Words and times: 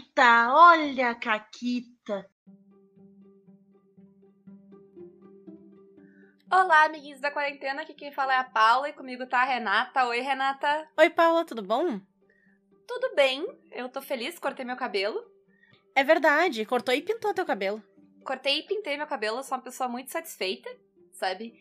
Caquita, 0.00 0.54
olha 0.54 1.10
a 1.10 1.14
Caquita. 1.14 2.30
Olá, 6.50 6.84
amiguinhos 6.84 7.20
da 7.20 7.30
quarentena, 7.30 7.82
aqui 7.82 7.92
quem 7.92 8.10
fala 8.10 8.32
é 8.32 8.38
a 8.38 8.44
Paula 8.44 8.88
e 8.88 8.94
comigo 8.94 9.26
tá 9.26 9.42
a 9.42 9.44
Renata. 9.44 10.06
Oi, 10.06 10.20
Renata. 10.20 10.88
Oi, 10.96 11.10
Paula, 11.10 11.44
tudo 11.44 11.62
bom? 11.62 12.00
Tudo 12.88 13.14
bem, 13.14 13.46
eu 13.70 13.88
tô 13.88 14.00
feliz, 14.00 14.38
cortei 14.38 14.64
meu 14.64 14.76
cabelo. 14.76 15.22
É 15.94 16.02
verdade, 16.02 16.64
cortou 16.64 16.94
e 16.94 17.02
pintou 17.02 17.34
teu 17.34 17.44
cabelo. 17.44 17.82
Cortei 18.24 18.60
e 18.60 18.62
pintei 18.62 18.96
meu 18.96 19.06
cabelo, 19.06 19.42
sou 19.42 19.58
uma 19.58 19.62
pessoa 19.62 19.88
muito 19.88 20.10
satisfeita, 20.10 20.70
sabe? 21.12 21.60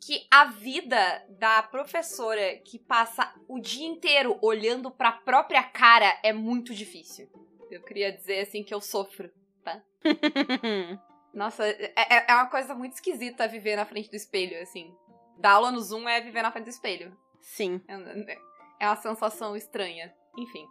Que 0.00 0.26
a 0.30 0.44
vida 0.44 1.26
da 1.38 1.62
professora 1.62 2.56
que 2.58 2.78
passa 2.78 3.32
o 3.48 3.58
dia 3.58 3.86
inteiro 3.86 4.38
olhando 4.42 4.90
pra 4.90 5.10
própria 5.10 5.62
cara 5.62 6.18
é 6.22 6.32
muito 6.32 6.74
difícil. 6.74 7.47
Eu 7.70 7.82
queria 7.82 8.12
dizer 8.12 8.40
assim 8.40 8.62
que 8.62 8.74
eu 8.74 8.80
sofro, 8.80 9.30
tá? 9.62 9.82
Nossa, 11.34 11.66
é, 11.66 11.92
é, 11.96 12.24
é 12.28 12.34
uma 12.34 12.46
coisa 12.46 12.74
muito 12.74 12.94
esquisita 12.94 13.46
viver 13.46 13.76
na 13.76 13.84
frente 13.84 14.10
do 14.10 14.16
espelho, 14.16 14.60
assim. 14.60 14.94
Dar 15.38 15.52
aula 15.52 15.70
no 15.70 15.80
Zoom 15.80 16.08
é 16.08 16.20
viver 16.20 16.42
na 16.42 16.50
frente 16.50 16.64
do 16.64 16.70
espelho. 16.70 17.16
Sim. 17.40 17.80
É, 17.86 18.38
é 18.80 18.86
uma 18.86 18.96
sensação 18.96 19.56
estranha. 19.56 20.12
Enfim. 20.36 20.66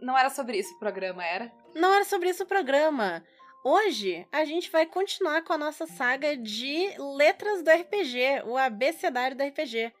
Não 0.00 0.16
era 0.16 0.30
sobre 0.30 0.58
isso 0.58 0.74
o 0.74 0.78
programa, 0.78 1.24
era? 1.24 1.52
Não 1.74 1.92
era 1.92 2.04
sobre 2.04 2.30
isso 2.30 2.44
o 2.44 2.46
programa. 2.46 3.24
Hoje 3.64 4.26
a 4.32 4.44
gente 4.44 4.70
vai 4.70 4.86
continuar 4.86 5.42
com 5.42 5.52
a 5.52 5.58
nossa 5.58 5.86
saga 5.86 6.36
de 6.36 6.94
letras 7.16 7.62
do 7.62 7.70
RPG, 7.70 8.44
o 8.46 8.56
abecedário 8.56 9.36
do 9.36 9.42
RPG. 9.42 9.92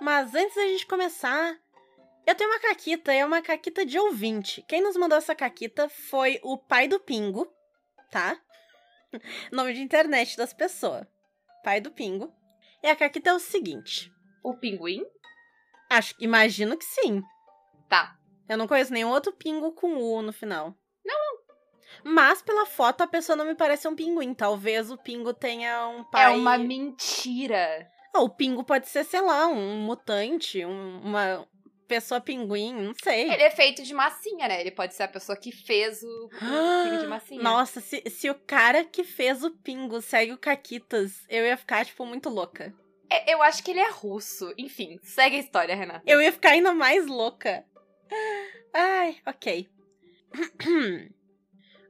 Mas 0.00 0.34
antes 0.34 0.54
da 0.54 0.66
gente 0.66 0.86
começar, 0.86 1.58
eu 2.26 2.34
tenho 2.34 2.50
uma 2.50 2.60
caquita, 2.60 3.12
é 3.12 3.24
uma 3.24 3.42
caquita 3.42 3.84
de 3.84 3.98
ouvinte. 3.98 4.62
Quem 4.68 4.80
nos 4.80 4.96
mandou 4.96 5.18
essa 5.18 5.34
caquita 5.34 5.88
foi 5.88 6.38
o 6.42 6.56
pai 6.56 6.86
do 6.86 7.00
Pingo, 7.00 7.52
tá? 8.10 8.38
Nome 9.52 9.74
de 9.74 9.82
internet 9.82 10.36
das 10.36 10.52
pessoas. 10.52 11.06
Pai 11.64 11.80
do 11.80 11.90
Pingo. 11.90 12.32
E 12.82 12.88
a 12.88 12.96
caquita 12.96 13.30
é 13.30 13.34
o 13.34 13.38
seguinte. 13.38 14.12
O 14.42 14.54
pinguim? 14.54 15.04
Acho, 15.88 16.14
imagino 16.18 16.76
que 16.76 16.84
sim. 16.84 17.22
Tá. 17.88 18.16
Eu 18.48 18.58
não 18.58 18.66
conheço 18.66 18.92
nenhum 18.92 19.10
outro 19.10 19.32
pingo 19.32 19.72
com 19.72 19.96
U 19.96 20.20
no 20.20 20.32
final. 20.32 20.74
Não. 21.04 21.38
Mas 22.02 22.42
pela 22.42 22.66
foto 22.66 23.02
a 23.02 23.06
pessoa 23.06 23.36
não 23.36 23.44
me 23.44 23.54
parece 23.54 23.86
um 23.86 23.94
pinguim. 23.94 24.34
Talvez 24.34 24.90
o 24.90 24.98
pingo 24.98 25.32
tenha 25.32 25.86
um 25.86 26.02
pai. 26.02 26.24
É 26.24 26.28
uma 26.28 26.58
mentira. 26.58 27.88
o 28.16 28.28
pingo 28.28 28.64
pode 28.64 28.88
ser, 28.88 29.04
sei 29.04 29.20
lá, 29.20 29.46
um 29.46 29.78
mutante, 29.78 30.64
um, 30.64 31.00
uma 31.02 31.46
pessoa 31.92 32.20
pinguim, 32.20 32.72
não 32.72 32.94
sei. 33.02 33.30
Ele 33.30 33.42
é 33.42 33.50
feito 33.50 33.82
de 33.82 33.92
massinha, 33.92 34.48
né? 34.48 34.60
Ele 34.60 34.70
pode 34.70 34.94
ser 34.94 35.02
a 35.02 35.08
pessoa 35.08 35.36
que 35.36 35.52
fez 35.52 36.02
o, 36.02 36.26
o 36.26 36.84
pingo 36.84 36.98
de 37.02 37.06
massinha. 37.06 37.42
Nossa, 37.42 37.80
se, 37.80 38.02
se 38.08 38.30
o 38.30 38.34
cara 38.34 38.82
que 38.82 39.04
fez 39.04 39.44
o 39.44 39.50
pingo 39.50 40.00
segue 40.00 40.32
o 40.32 40.38
Caquitas, 40.38 41.12
eu 41.28 41.44
ia 41.44 41.56
ficar, 41.56 41.84
tipo, 41.84 42.06
muito 42.06 42.30
louca. 42.30 42.74
É, 43.10 43.34
eu 43.34 43.42
acho 43.42 43.62
que 43.62 43.72
ele 43.72 43.80
é 43.80 43.90
russo. 43.90 44.54
Enfim, 44.56 44.98
segue 45.02 45.36
a 45.36 45.40
história, 45.40 45.76
Renata. 45.76 46.02
Eu 46.06 46.20
ia 46.22 46.32
ficar 46.32 46.50
ainda 46.52 46.72
mais 46.72 47.06
louca. 47.06 47.62
Ai, 48.72 49.18
ok. 49.26 49.68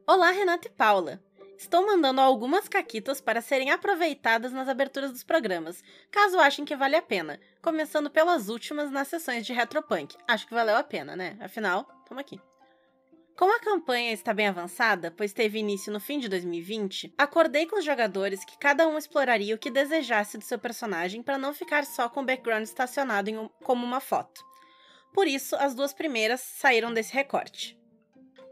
Olá, 0.05 0.33
Renata 0.33 0.67
e 0.67 0.70
Paula. 0.70 1.23
Estou 1.62 1.86
mandando 1.86 2.20
algumas 2.20 2.68
caquitas 2.68 3.20
para 3.20 3.41
serem 3.41 3.70
aproveitadas 3.70 4.52
nas 4.52 4.68
aberturas 4.68 5.12
dos 5.12 5.22
programas, 5.22 5.80
caso 6.10 6.41
achem 6.41 6.64
que 6.64 6.74
vale 6.74 6.96
a 6.96 7.00
pena, 7.00 7.38
começando 7.62 8.10
pelas 8.10 8.48
últimas 8.48 8.91
nas 8.91 9.06
sessões 9.06 9.46
de 9.46 9.52
Retropunk. 9.52 10.16
Acho 10.27 10.44
que 10.44 10.52
valeu 10.52 10.77
a 10.77 10.83
pena, 10.83 11.14
né? 11.14 11.38
Afinal, 11.40 11.84
tamo 12.05 12.18
aqui. 12.18 12.40
Como 13.36 13.55
a 13.55 13.60
campanha 13.60 14.12
está 14.12 14.34
bem 14.34 14.48
avançada, 14.48 15.12
pois 15.12 15.33
teve 15.33 15.60
início 15.60 15.92
no 15.92 16.00
fim 16.00 16.18
de 16.18 16.28
2020, 16.28 17.14
acordei 17.16 17.64
com 17.64 17.78
os 17.78 17.84
jogadores 17.84 18.44
que 18.44 18.58
cada 18.58 18.88
um 18.88 18.98
exploraria 18.98 19.55
o 19.55 19.58
que 19.58 19.70
desejasse 19.70 20.36
do 20.36 20.44
seu 20.44 20.58
personagem 20.58 21.23
para 21.23 21.39
não 21.39 21.55
ficar 21.55 21.84
só 21.84 22.08
com 22.08 22.23
o 22.23 22.27
background 22.27 22.64
estacionado 22.64 23.30
um, 23.30 23.48
como 23.62 23.86
uma 23.86 24.00
foto. 24.00 24.44
Por 25.14 25.29
isso, 25.29 25.55
as 25.55 25.77
duas 25.77 25.94
primeiras 25.94 26.40
saíram 26.40 26.92
desse 26.92 27.14
recorte. 27.14 27.80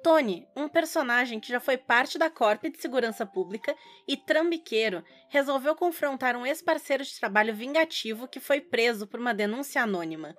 Tony, 0.03 0.49
um 0.56 0.69
personagem 0.69 1.38
que 1.38 1.49
já 1.49 1.61
foi 1.61 1.77
parte 1.77 2.19
da 2.19 2.31
Corp 2.31 2.65
de 2.65 2.81
Segurança 2.81 3.27
Pública 3.27 3.77
e 4.09 4.16
trambiqueiro, 4.16 5.05
resolveu 5.28 5.75
confrontar 5.75 6.34
um 6.37 6.47
ex-parceiro 6.47 7.05
de 7.05 7.19
trabalho 7.19 7.55
vingativo 7.55 8.27
que 8.27 8.41
foi 8.41 8.60
preso 8.60 9.06
por 9.06 9.21
uma 9.21 9.34
denúncia 9.34 9.83
anônima. 9.83 10.34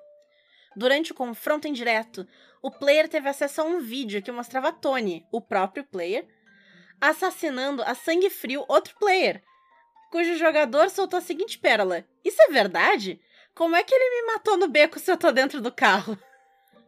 Durante 0.76 1.12
o 1.12 1.16
confronto 1.16 1.68
em 1.68 1.74
direto, 1.74 2.28
o 2.62 2.72
player 2.72 3.08
teve 3.08 3.30
acesso 3.30 3.62
a 3.62 3.64
um 3.64 3.80
vídeo 3.80 4.22
que 4.22 4.32
mostrava 4.32 4.72
Tony, 4.72 5.26
o 5.32 5.42
próprio 5.42 5.84
player, 5.84 6.28
assassinando 7.00 7.84
a 7.84 7.94
sangue 7.94 8.30
frio 8.30 8.66
outro 8.68 8.96
player, 9.00 9.44
cujo 10.12 10.38
jogador 10.38 10.90
soltou 10.90 11.18
a 11.18 11.22
seguinte 11.22 11.58
pérola: 11.58 12.06
Isso 12.24 12.42
é 12.42 12.52
verdade? 12.52 13.20
Como 13.54 13.76
é 13.76 13.84
que 13.84 13.94
ele 13.94 14.22
me 14.22 14.34
matou 14.34 14.58
no 14.58 14.68
beco 14.68 15.00
se 15.00 15.12
eu 15.12 15.18
tô 15.18 15.32
dentro 15.32 15.62
do 15.62 15.72
carro? 15.72 16.18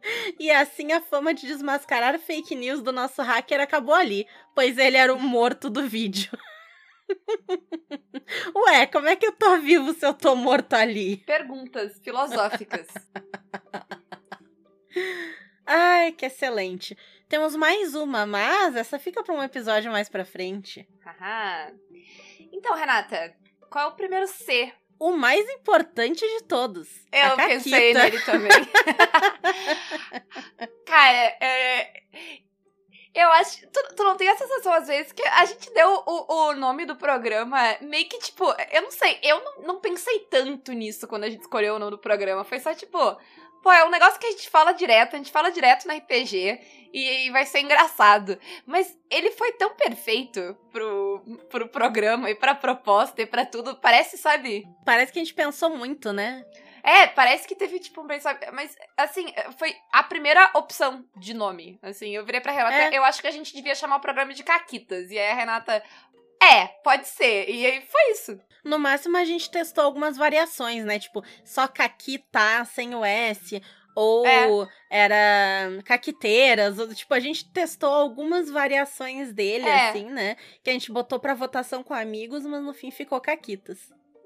E 0.38 0.50
assim 0.50 0.92
a 0.92 1.00
fama 1.00 1.34
de 1.34 1.46
desmascarar 1.46 2.18
fake 2.18 2.54
news 2.54 2.82
do 2.82 2.92
nosso 2.92 3.22
hacker 3.22 3.60
acabou 3.60 3.94
ali, 3.94 4.26
pois 4.54 4.78
ele 4.78 4.96
era 4.96 5.14
o 5.14 5.18
morto 5.18 5.70
do 5.70 5.86
vídeo. 5.86 6.30
Ué, 8.54 8.86
como 8.86 9.08
é 9.08 9.16
que 9.16 9.26
eu 9.26 9.32
tô 9.32 9.58
vivo 9.58 9.92
se 9.92 10.06
eu 10.06 10.14
tô 10.14 10.34
morto 10.34 10.74
ali? 10.74 11.18
Perguntas 11.18 11.98
filosóficas. 12.02 12.86
Ai, 15.66 16.12
que 16.12 16.26
excelente. 16.26 16.96
Temos 17.28 17.56
mais 17.56 17.94
uma, 17.94 18.26
mas 18.26 18.76
essa 18.76 18.98
fica 18.98 19.22
para 19.22 19.34
um 19.34 19.42
episódio 19.42 19.90
mais 19.90 20.08
pra 20.08 20.24
frente. 20.24 20.86
Haha. 21.04 21.72
Então, 22.52 22.74
Renata, 22.74 23.34
qual 23.70 23.88
é 23.88 23.92
o 23.92 23.96
primeiro 23.96 24.26
C 24.26 24.72
o 25.04 25.14
mais 25.14 25.46
importante 25.50 26.26
de 26.26 26.44
todos. 26.44 26.88
Eu 27.12 27.36
pensei 27.36 27.92
nele 27.92 28.18
também. 28.20 28.50
Cara, 30.86 31.36
é, 31.42 32.02
eu 33.14 33.30
acho. 33.32 33.68
Tu, 33.70 33.94
tu, 33.94 34.02
não 34.02 34.16
tem 34.16 34.30
a 34.30 34.36
sensação, 34.36 34.72
às 34.72 34.88
vezes, 34.88 35.12
que 35.12 35.22
a 35.22 35.44
gente 35.44 35.70
deu 35.74 36.02
o, 36.06 36.32
o 36.32 36.54
nome 36.54 36.86
do 36.86 36.96
programa 36.96 37.76
meio 37.82 38.08
que, 38.08 38.18
tipo, 38.18 38.46
eu 38.72 38.80
não 38.80 38.90
sei, 38.90 39.18
eu 39.22 39.44
não, 39.44 39.62
não 39.62 39.80
pensei 39.80 40.20
tanto 40.20 40.72
nisso 40.72 41.06
quando 41.06 41.24
a 41.24 41.28
gente 41.28 41.42
escolheu 41.42 41.74
o 41.74 41.78
nome 41.78 41.90
do 41.90 41.98
programa. 41.98 42.42
Foi 42.42 42.58
só, 42.58 42.72
tipo, 42.72 42.98
Pô, 43.64 43.72
é 43.72 43.82
um 43.82 43.90
negócio 43.90 44.20
que 44.20 44.26
a 44.26 44.30
gente 44.30 44.50
fala 44.50 44.72
direto, 44.72 45.14
a 45.14 45.16
gente 45.16 45.32
fala 45.32 45.50
direto 45.50 45.88
na 45.88 45.94
RPG 45.94 46.60
e, 46.92 47.26
e 47.26 47.30
vai 47.30 47.46
ser 47.46 47.60
engraçado. 47.60 48.38
Mas 48.66 48.94
ele 49.10 49.30
foi 49.30 49.52
tão 49.52 49.74
perfeito 49.74 50.54
pro, 50.70 51.24
pro 51.48 51.68
programa 51.68 52.28
e 52.28 52.34
pra 52.34 52.54
proposta 52.54 53.22
e 53.22 53.26
pra 53.26 53.46
tudo. 53.46 53.74
Parece, 53.76 54.18
sabe? 54.18 54.68
Parece 54.84 55.10
que 55.10 55.18
a 55.18 55.24
gente 55.24 55.32
pensou 55.32 55.70
muito, 55.70 56.12
né? 56.12 56.44
É, 56.82 57.06
parece 57.06 57.48
que 57.48 57.54
teve, 57.54 57.78
tipo, 57.78 58.02
um 58.02 58.06
brainstorm. 58.06 58.36
Mas, 58.52 58.76
assim, 58.98 59.32
foi 59.56 59.74
a 59.90 60.02
primeira 60.02 60.50
opção 60.52 61.02
de 61.16 61.32
nome. 61.32 61.78
Assim, 61.80 62.14
eu 62.14 62.26
virei 62.26 62.42
pra 62.42 62.52
Renata. 62.52 62.76
É. 62.76 62.98
Eu 62.98 63.02
acho 63.02 63.22
que 63.22 63.26
a 63.26 63.30
gente 63.30 63.54
devia 63.54 63.74
chamar 63.74 63.96
o 63.96 64.00
programa 64.00 64.34
de 64.34 64.42
Caquitas. 64.42 65.10
E 65.10 65.18
aí 65.18 65.30
a 65.30 65.34
Renata. 65.34 65.82
É, 66.52 66.66
pode 66.82 67.06
ser. 67.08 67.48
E 67.48 67.66
aí 67.66 67.80
foi 67.80 68.12
isso. 68.12 68.40
No 68.64 68.78
máximo 68.78 69.16
a 69.16 69.24
gente 69.24 69.50
testou 69.50 69.84
algumas 69.84 70.16
variações, 70.16 70.84
né? 70.84 70.98
Tipo, 70.98 71.22
só 71.44 71.68
Caquita 71.68 72.64
sem 72.64 72.94
o 72.94 73.04
S. 73.04 73.62
Ou 73.96 74.26
é. 74.26 74.68
era 74.90 75.82
caquiteiras, 75.84 76.80
ou, 76.80 76.92
tipo, 76.92 77.14
a 77.14 77.20
gente 77.20 77.48
testou 77.52 77.90
algumas 77.90 78.50
variações 78.50 79.32
dele, 79.32 79.66
é. 79.66 79.90
assim, 79.90 80.06
né? 80.06 80.36
Que 80.64 80.70
a 80.70 80.72
gente 80.72 80.90
botou 80.90 81.20
pra 81.20 81.32
votação 81.32 81.80
com 81.84 81.94
amigos, 81.94 82.44
mas 82.44 82.60
no 82.60 82.74
fim 82.74 82.90
ficou 82.90 83.20
caquitas. 83.20 83.78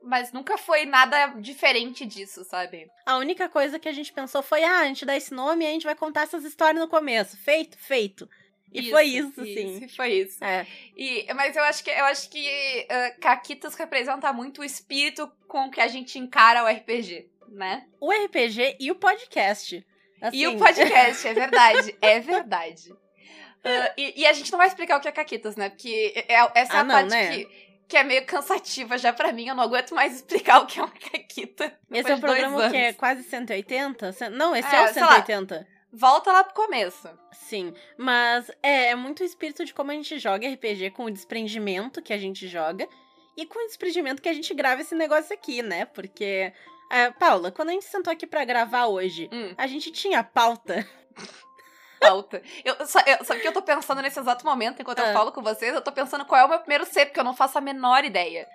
Mas 0.02 0.32
nunca 0.32 0.56
foi 0.56 0.86
nada 0.86 1.34
diferente 1.38 2.06
disso, 2.06 2.44
sabe? 2.44 2.88
A 3.04 3.18
única 3.18 3.46
coisa 3.46 3.78
que 3.78 3.88
a 3.88 3.92
gente 3.92 4.10
pensou 4.10 4.42
foi: 4.42 4.64
ah, 4.64 4.80
a 4.80 4.84
gente 4.86 5.04
dá 5.04 5.14
esse 5.14 5.34
nome 5.34 5.66
e 5.66 5.68
a 5.68 5.72
gente 5.72 5.84
vai 5.84 5.94
contar 5.94 6.22
essas 6.22 6.44
histórias 6.44 6.82
no 6.82 6.88
começo. 6.88 7.36
Feito? 7.36 7.76
Feito. 7.76 8.26
E 8.73 8.81
isso, 8.81 8.91
foi 8.91 9.05
isso, 9.05 9.44
isso, 9.44 9.44
sim. 9.44 9.88
Foi 9.88 10.12
isso. 10.12 10.44
É. 10.44 10.67
E, 10.97 11.26
mas 11.35 11.56
eu 11.56 11.65
acho 11.65 11.82
que 11.82 11.91
eu 11.91 12.05
acho 12.05 12.29
que 12.31 12.87
uh, 12.87 13.20
Caquitas 13.20 13.75
representa 13.75 14.32
muito 14.32 14.61
o 14.61 14.65
espírito 14.65 15.31
com 15.47 15.70
que 15.70 15.81
a 15.81 15.88
gente 15.88 16.19
encara 16.19 16.65
o 16.65 16.67
RPG, 16.67 17.29
né? 17.49 17.87
O 18.00 18.11
RPG 18.12 18.76
e 18.79 18.91
o 18.91 18.94
podcast. 18.94 19.85
Assim. 20.20 20.37
E 20.37 20.47
o 20.47 20.50
assim. 20.50 20.59
podcast, 20.59 21.29
é 21.29 21.35
verdade. 21.35 21.97
é 22.03 22.20
verdade. 22.20 22.93
Uh, 22.93 23.93
e, 23.97 24.23
e, 24.23 24.26
a 24.26 24.32
gente 24.32 24.53
não 24.53 24.59
vai 24.59 24.69
explicar 24.69 24.99
o 24.99 25.00
que 25.00 25.09
é 25.09 25.12
Caquitas, 25.12 25.56
né? 25.56 25.69
Porque 25.69 26.12
é, 26.29 26.35
essa 26.55 26.75
é 26.75 26.76
ah, 26.76 26.81
a 26.81 26.85
não, 26.85 26.94
parte 26.94 27.11
né? 27.11 27.37
que, 27.37 27.49
que 27.88 27.97
é 27.97 28.05
meio 28.05 28.25
cansativa 28.25 28.99
já 28.99 29.12
para 29.12 29.32
mim. 29.32 29.49
Eu 29.49 29.55
não 29.55 29.65
aguento 29.65 29.94
mais 29.94 30.15
explicar 30.15 30.62
o 30.62 30.67
que 30.67 30.79
é 30.79 30.82
uma 30.82 30.93
Caquita. 30.93 31.76
Esse 31.91 32.11
é 32.11 32.15
um 32.15 32.20
programa 32.20 32.70
que 32.70 32.76
é 32.76 32.93
quase 32.93 33.23
180? 33.23 34.31
Não, 34.31 34.55
esse 34.55 34.75
é, 34.75 34.79
é 34.79 34.85
o 34.85 34.88
180 34.93 35.77
volta 35.98 36.32
lá 36.32 36.44
pro 36.44 36.54
começo. 36.54 37.08
Sim, 37.32 37.74
mas 37.96 38.48
é, 38.62 38.90
é 38.90 38.94
muito 38.94 39.20
o 39.20 39.26
espírito 39.26 39.64
de 39.64 39.74
como 39.74 39.90
a 39.90 39.94
gente 39.94 40.18
joga 40.18 40.48
RPG 40.48 40.90
com 40.90 41.04
o 41.04 41.10
desprendimento 41.10 42.00
que 42.00 42.12
a 42.12 42.18
gente 42.18 42.46
joga 42.46 42.88
e 43.36 43.44
com 43.44 43.58
o 43.64 43.66
desprendimento 43.66 44.22
que 44.22 44.28
a 44.28 44.32
gente 44.32 44.54
grava 44.54 44.80
esse 44.80 44.94
negócio 44.94 45.34
aqui, 45.34 45.60
né? 45.60 45.84
Porque, 45.86 46.52
é, 46.90 47.10
Paula, 47.10 47.50
quando 47.50 47.70
a 47.70 47.72
gente 47.72 47.86
sentou 47.86 48.12
aqui 48.12 48.26
para 48.26 48.44
gravar 48.44 48.86
hoje, 48.86 49.28
hum. 49.32 49.52
a 49.56 49.66
gente 49.66 49.90
tinha 49.90 50.22
pauta. 50.22 50.86
pauta. 52.00 52.42
Eu, 52.64 52.86
só, 52.86 53.00
eu, 53.00 53.24
sabe 53.24 53.40
o 53.40 53.42
que 53.42 53.48
eu 53.48 53.52
tô 53.52 53.62
pensando 53.62 54.00
nesse 54.00 54.20
exato 54.20 54.44
momento, 54.44 54.80
enquanto 54.80 55.00
Ah. 55.00 55.08
eu 55.08 55.12
falo 55.12 55.32
com 55.32 55.42
vocês? 55.42 55.74
Eu 55.74 55.82
tô 55.82 55.90
pensando 55.90 56.24
qual 56.24 56.40
é 56.40 56.44
o 56.44 56.48
meu 56.48 56.60
primeiro 56.60 56.86
C, 56.86 57.06
porque 57.06 57.18
eu 57.18 57.24
não 57.24 57.34
faço 57.34 57.58
a 57.58 57.60
menor 57.60 58.04
ideia. 58.04 58.46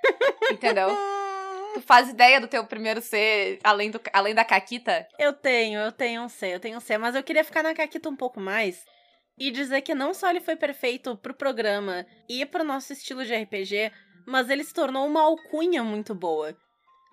Entendeu? 0.49 0.87
Tu 1.73 1.81
faz 1.81 2.09
ideia 2.09 2.39
do 2.39 2.47
teu 2.47 2.63
primeiro 2.65 3.01
C, 3.01 3.59
além, 3.63 3.89
do, 3.91 3.99
além 4.11 4.35
da 4.35 4.45
Caquita? 4.45 5.07
Eu 5.17 5.33
tenho, 5.33 5.79
eu 5.79 5.91
tenho 5.91 6.21
um 6.23 6.29
C, 6.29 6.53
eu 6.53 6.59
tenho 6.59 6.77
um 6.77 6.81
C, 6.81 6.97
mas 6.97 7.15
eu 7.15 7.23
queria 7.23 7.43
ficar 7.43 7.63
na 7.63 7.73
Caquita 7.73 8.09
um 8.09 8.15
pouco 8.15 8.39
mais 8.39 8.85
e 9.39 9.49
dizer 9.49 9.81
que 9.81 9.95
não 9.95 10.13
só 10.13 10.29
ele 10.29 10.39
foi 10.39 10.55
perfeito 10.55 11.15
pro 11.17 11.33
programa 11.33 12.05
e 12.29 12.45
pro 12.45 12.63
nosso 12.63 12.93
estilo 12.93 13.25
de 13.25 13.35
RPG, 13.35 13.91
mas 14.25 14.49
ele 14.49 14.63
se 14.63 14.73
tornou 14.73 15.05
uma 15.07 15.21
alcunha 15.21 15.83
muito 15.83 16.13
boa. 16.13 16.55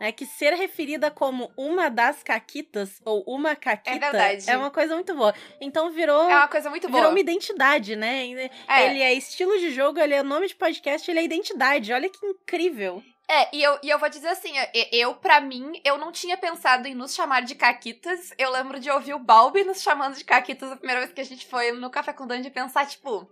É 0.03 0.11
que 0.11 0.25
ser 0.25 0.55
referida 0.55 1.11
como 1.11 1.53
uma 1.59 1.91
das 1.91 2.23
caquitas 2.23 3.03
ou 3.05 3.23
uma 3.27 3.55
caquita 3.55 3.99
verdade. 4.11 4.49
é 4.49 4.57
uma 4.57 4.71
coisa 4.71 4.95
muito 4.95 5.15
boa. 5.15 5.35
Então 5.61 5.91
virou, 5.91 6.23
É 6.31 6.37
uma 6.37 6.49
coisa 6.49 6.71
muito 6.71 6.89
boa. 6.89 7.01
virou 7.01 7.11
uma 7.13 7.21
identidade, 7.21 7.95
né? 7.97 8.49
É. 8.67 8.87
Ele 8.87 9.03
é 9.03 9.13
estilo 9.13 9.59
de 9.59 9.71
jogo, 9.71 9.99
ele 10.01 10.15
é 10.15 10.23
nome 10.23 10.47
de 10.47 10.55
podcast, 10.55 11.11
ele 11.11 11.21
é 11.21 11.25
identidade. 11.25 11.93
Olha 11.93 12.09
que 12.09 12.25
incrível. 12.25 13.03
É, 13.33 13.49
e 13.55 13.63
eu, 13.63 13.79
e 13.81 13.89
eu 13.89 13.97
vou 13.97 14.09
dizer 14.09 14.27
assim, 14.27 14.53
eu, 14.91 15.15
pra 15.15 15.41
mim, 15.41 15.81
eu 15.85 15.97
não 15.97 16.11
tinha 16.11 16.37
pensado 16.37 16.89
em 16.89 16.97
nos 16.97 17.15
chamar 17.15 17.43
de 17.43 17.55
caquitas. 17.55 18.35
Eu 18.37 18.51
lembro 18.51 18.81
de 18.81 18.91
ouvir 18.91 19.15
o 19.15 19.21
Balbi 19.21 19.63
nos 19.63 19.81
chamando 19.81 20.17
de 20.17 20.25
caquitas 20.25 20.73
a 20.73 20.77
primeira 20.77 21.03
vez 21.03 21.13
que 21.13 21.21
a 21.21 21.25
gente 21.25 21.47
foi 21.47 21.71
no 21.71 21.89
Café 21.91 22.13
com 22.13 22.27
Dungeon 22.27 22.49
e 22.49 22.51
pensar, 22.51 22.89
tipo, 22.89 23.31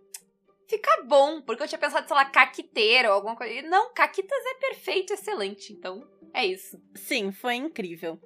fica 0.68 1.02
bom, 1.02 1.42
porque 1.42 1.64
eu 1.64 1.66
tinha 1.66 1.80
pensado, 1.80 2.06
sei 2.06 2.14
lá, 2.14 2.24
caquiteira 2.26 3.08
ou 3.08 3.14
alguma 3.16 3.34
coisa. 3.34 3.52
E 3.52 3.62
não, 3.62 3.92
caquitas 3.92 4.38
é 4.46 4.54
perfeito, 4.68 5.14
excelente. 5.14 5.72
Então, 5.72 6.08
é 6.32 6.46
isso. 6.46 6.80
Sim, 6.94 7.32
foi 7.32 7.56
incrível. 7.56 8.20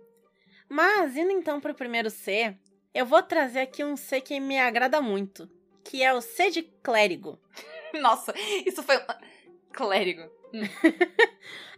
Mas, 0.69 1.17
indo 1.17 1.31
então 1.31 1.59
pro 1.59 1.75
primeiro 1.75 2.11
C, 2.11 2.55
eu 2.93 3.07
vou 3.07 3.23
trazer 3.23 3.61
aqui 3.61 3.83
um 3.83 3.97
C 3.97 4.21
que 4.21 4.39
me 4.39 4.59
agrada 4.59 5.01
muito, 5.01 5.51
que 5.83 6.03
é 6.03 6.13
o 6.13 6.21
C 6.21 6.51
de 6.51 6.65
clérigo. 6.83 7.41
Nossa, 7.99 8.35
isso 8.67 8.83
foi. 8.83 9.03
Clérigo. 9.73 10.31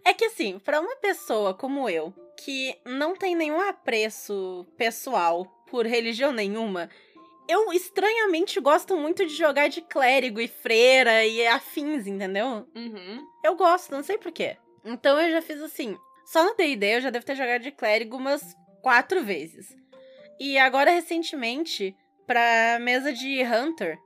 É 0.05 0.13
que 0.13 0.27
assim, 0.27 0.59
pra 0.59 0.81
uma 0.81 0.97
pessoa 0.97 1.55
como 1.55 1.89
eu, 1.89 2.13
que 2.37 2.77
não 2.85 3.17
tem 3.17 3.35
nenhum 3.35 3.61
apreço 3.61 4.67
pessoal 4.77 5.47
por 5.71 5.87
religião 5.87 6.31
nenhuma, 6.31 6.91
eu 7.49 7.73
estranhamente 7.73 8.61
gosto 8.61 8.97
muito 8.97 9.25
de 9.27 9.35
jogar 9.35 9.69
de 9.69 9.81
clérigo 9.81 10.41
e 10.41 10.49
freira 10.49 11.25
e 11.25 11.47
afins, 11.47 12.07
entendeu? 12.07 12.67
Uhum. 12.75 13.27
Eu 13.43 13.57
gosto, 13.57 13.93
não 13.93 14.03
sei 14.03 14.19
porquê. 14.19 14.57
Então 14.85 15.21
eu 15.21 15.31
já 15.31 15.43
fiz 15.43 15.61
assim. 15.61 15.97
Só 16.27 16.45
no 16.45 16.55
D&D 16.55 16.97
eu 16.97 17.01
já 17.01 17.11
devo 17.11 17.25
ter 17.25 17.35
jogado 17.35 17.63
de 17.63 17.71
clérigo 17.71 18.17
umas 18.17 18.43
quatro 18.83 19.23
vezes. 19.23 19.75
E 20.41 20.59
agora, 20.59 20.91
recentemente, 20.91 21.95
pra 22.27 22.79
mesa 22.81 23.13
de 23.13 23.43
Hunter, 23.43 23.99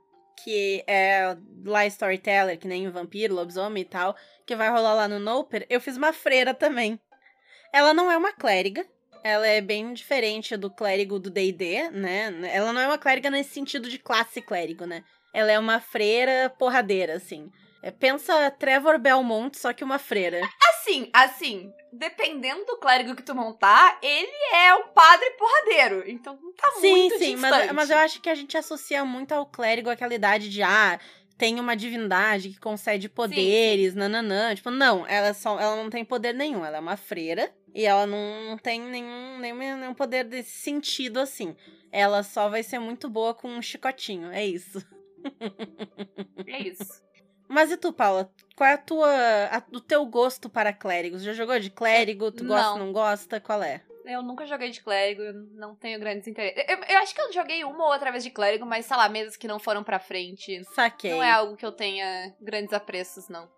que 0.43 0.83
é 0.87 1.35
lá 1.65 1.85
Storyteller, 1.85 2.57
que 2.57 2.67
nem 2.67 2.89
Vampiro, 2.89 3.35
Lobisomem 3.35 3.81
e 3.81 3.85
tal, 3.85 4.15
que 4.45 4.55
vai 4.55 4.69
rolar 4.69 4.93
lá 4.93 5.07
no 5.07 5.19
Noper, 5.19 5.65
eu 5.69 5.79
fiz 5.79 5.97
uma 5.97 6.13
freira 6.13 6.53
também. 6.53 6.99
Ela 7.71 7.93
não 7.93 8.11
é 8.11 8.17
uma 8.17 8.33
clériga, 8.33 8.85
ela 9.23 9.45
é 9.45 9.61
bem 9.61 9.93
diferente 9.93 10.55
do 10.57 10.69
clérigo 10.69 11.19
do 11.19 11.29
D&D, 11.29 11.89
né? 11.91 12.33
Ela 12.51 12.73
não 12.73 12.81
é 12.81 12.87
uma 12.87 12.97
clériga 12.97 13.29
nesse 13.29 13.51
sentido 13.51 13.89
de 13.89 13.99
classe 13.99 14.41
clérigo, 14.41 14.85
né? 14.85 15.03
Ela 15.33 15.51
é 15.51 15.59
uma 15.59 15.79
freira 15.79 16.49
porradeira, 16.57 17.15
assim. 17.15 17.51
É, 17.81 17.91
pensa 17.91 18.51
Trevor 18.51 18.99
Belmont, 18.99 19.57
só 19.57 19.71
que 19.71 19.83
uma 19.83 19.97
freira. 19.97 20.41
Assim, 20.69 21.09
assim, 21.13 21.73
dependendo 21.93 22.65
do 22.65 22.77
clérigo 22.77 23.15
que 23.15 23.23
tu 23.23 23.33
montar, 23.33 23.97
ele 24.01 24.55
é 24.55 24.73
um 24.75 24.87
padre 24.89 25.29
porradeiro. 25.31 26.03
Então 26.09 26.37
não 26.41 26.53
tá 26.53 26.71
sim, 26.79 26.91
muito 26.91 27.17
sim, 27.17 27.35
mas, 27.35 27.53
distante. 27.53 27.73
mas 27.73 27.89
eu 27.89 27.97
acho 27.97 28.21
que 28.21 28.29
a 28.29 28.35
gente 28.35 28.57
associa 28.57 29.05
muito 29.05 29.31
ao 29.31 29.45
clérigo 29.45 29.89
aquela 29.89 30.13
idade 30.13 30.49
de, 30.49 30.61
ah, 30.61 30.99
tem 31.37 31.57
uma 31.57 31.75
divindade 31.75 32.49
que 32.49 32.59
concede 32.59 33.07
poderes, 33.07 33.95
nananã. 33.95 34.53
Tipo, 34.53 34.69
não, 34.69 35.07
ela, 35.07 35.33
só, 35.33 35.57
ela 35.57 35.77
não 35.77 35.89
tem 35.89 36.03
poder 36.03 36.33
nenhum. 36.33 36.65
Ela 36.65 36.77
é 36.77 36.81
uma 36.81 36.97
freira 36.97 37.49
e 37.73 37.85
ela 37.85 38.05
não 38.05 38.57
tem 38.57 38.81
nenhum, 38.81 39.39
nenhum, 39.39 39.77
nenhum 39.77 39.93
poder 39.93 40.25
desse 40.25 40.51
sentido 40.51 41.19
assim. 41.19 41.55
Ela 41.91 42.23
só 42.23 42.49
vai 42.49 42.61
ser 42.61 42.79
muito 42.79 43.09
boa 43.09 43.33
com 43.33 43.47
um 43.47 43.61
chicotinho, 43.61 44.31
é 44.31 44.45
isso. 44.45 44.85
É 46.45 46.61
isso. 46.61 47.08
Mas 47.49 47.71
e 47.71 47.77
tu, 47.77 47.91
Paula? 47.91 48.31
Qual 48.55 48.69
é 48.69 48.73
a 48.73 48.77
tua, 48.77 49.09
a- 49.51 49.63
o 49.73 49.81
teu 49.81 50.05
gosto 50.05 50.47
para 50.49 50.71
clérigos? 50.71 51.23
Já 51.23 51.33
jogou 51.33 51.59
de 51.59 51.71
clérigo? 51.71 52.31
Tu 52.31 52.45
gosta, 52.45 52.69
Não. 52.71 52.77
não 52.85 52.93
gosta? 52.93 53.41
Qual 53.41 53.63
é? 53.63 53.81
Eu 54.05 54.21
nunca 54.21 54.45
joguei 54.45 54.69
de 54.69 54.81
clérigo, 54.81 55.21
não 55.55 55.75
tenho 55.75 55.99
grandes 55.99 56.27
interesses. 56.27 56.63
Eu, 56.67 56.77
eu 56.77 56.97
acho 56.99 57.13
que 57.13 57.21
eu 57.21 57.33
joguei 57.33 57.63
uma 57.63 57.85
ou 57.85 57.91
outra 57.91 58.11
vez 58.11 58.23
de 58.23 58.29
clérigo, 58.29 58.65
mas 58.65 58.85
sei 58.85 58.95
lá, 58.95 59.09
mesas 59.09 59.35
que 59.35 59.47
não 59.47 59.59
foram 59.59 59.83
pra 59.83 59.99
frente. 59.99 60.63
Saquei. 60.75 61.11
Não 61.11 61.23
é 61.23 61.31
algo 61.31 61.55
que 61.57 61.65
eu 61.65 61.71
tenha 61.71 62.33
grandes 62.39 62.71
apreços, 62.73 63.27
não. 63.29 63.49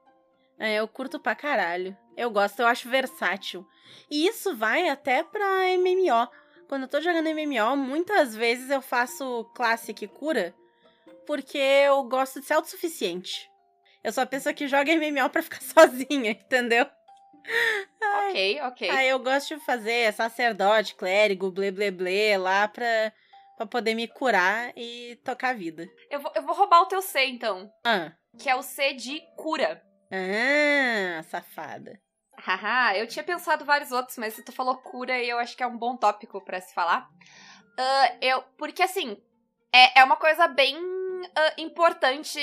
É, 0.57 0.75
eu 0.75 0.87
curto 0.87 1.19
pra 1.19 1.35
caralho. 1.35 1.95
Eu 2.15 2.29
gosto, 2.31 2.59
eu 2.61 2.67
acho 2.67 2.89
versátil. 2.89 3.65
E 4.09 4.25
isso 4.27 4.55
vai 4.55 4.87
até 4.89 5.21
pra 5.23 5.67
MMO. 5.77 6.29
Quando 6.69 6.83
eu 6.83 6.87
tô 6.87 7.01
jogando 7.01 7.27
MMO, 7.27 7.75
muitas 7.75 8.33
vezes 8.35 8.69
eu 8.69 8.81
faço 8.81 9.43
classe 9.55 9.93
que 9.93 10.07
cura, 10.07 10.53
porque 11.27 11.57
eu 11.57 12.03
gosto 12.03 12.39
de 12.39 12.45
ser 12.45 12.53
autossuficiente. 12.53 13.50
Eu 14.03 14.11
sou 14.11 14.23
a 14.23 14.27
pessoa 14.27 14.53
que 14.53 14.67
joga 14.67 14.91
MMO 14.95 15.29
pra 15.29 15.43
ficar 15.43 15.61
sozinha, 15.61 16.31
entendeu? 16.31 16.85
Ok, 18.27 18.61
ok. 18.61 18.89
Aí 18.89 19.09
eu 19.09 19.19
gosto 19.19 19.55
de 19.57 19.65
fazer 19.65 20.11
sacerdote, 20.13 20.95
clérigo, 20.95 21.51
blé 21.51 21.71
blé 21.71 21.91
blé 21.91 22.37
lá 22.37 22.67
pra, 22.67 23.11
pra 23.57 23.65
poder 23.65 23.95
me 23.95 24.07
curar 24.07 24.71
e 24.75 25.15
tocar 25.23 25.49
a 25.49 25.53
vida. 25.53 25.87
Eu, 26.09 26.19
vou, 26.19 26.31
eu 26.35 26.41
vou 26.43 26.55
roubar 26.55 26.81
o 26.81 26.85
teu 26.87 27.01
C, 27.01 27.25
então. 27.25 27.71
Ah, 27.85 28.11
Que 28.37 28.49
é 28.49 28.55
o 28.55 28.61
C 28.61 28.93
de 28.93 29.21
cura. 29.35 29.81
ah 30.11 31.23
safada. 31.23 31.99
Haha, 32.37 32.97
eu 32.97 33.07
tinha 33.07 33.23
pensado 33.23 33.65
vários 33.65 33.91
outros, 33.91 34.17
mas 34.17 34.33
se 34.33 34.43
tu 34.43 34.51
falou 34.51 34.77
cura, 34.77 35.17
eu 35.23 35.37
acho 35.37 35.55
que 35.55 35.61
é 35.61 35.67
um 35.67 35.77
bom 35.77 35.95
tópico 35.95 36.43
pra 36.43 36.59
se 36.59 36.73
falar. 36.73 37.07
Ah, 37.77 38.15
eu, 38.21 38.41
porque 38.57 38.81
assim, 38.81 39.15
é, 39.73 39.99
é 39.99 40.03
uma 40.03 40.15
coisa 40.15 40.47
bem 40.47 40.75
ah, 41.35 41.53
importante 41.57 42.39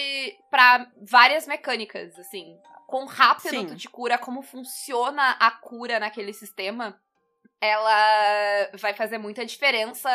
pra 0.50 0.90
várias 1.00 1.46
mecânicas, 1.46 2.18
assim. 2.18 2.56
Quão 2.86 3.06
rápido 3.06 3.50
Sim. 3.50 3.66
tu 3.66 3.76
te 3.76 3.88
cura, 3.88 4.16
como 4.16 4.42
funciona 4.42 5.32
a 5.32 5.50
cura 5.50 6.00
naquele 6.00 6.32
sistema, 6.32 6.98
ela 7.60 8.70
vai 8.74 8.94
fazer 8.94 9.18
muita 9.18 9.44
diferença 9.44 10.10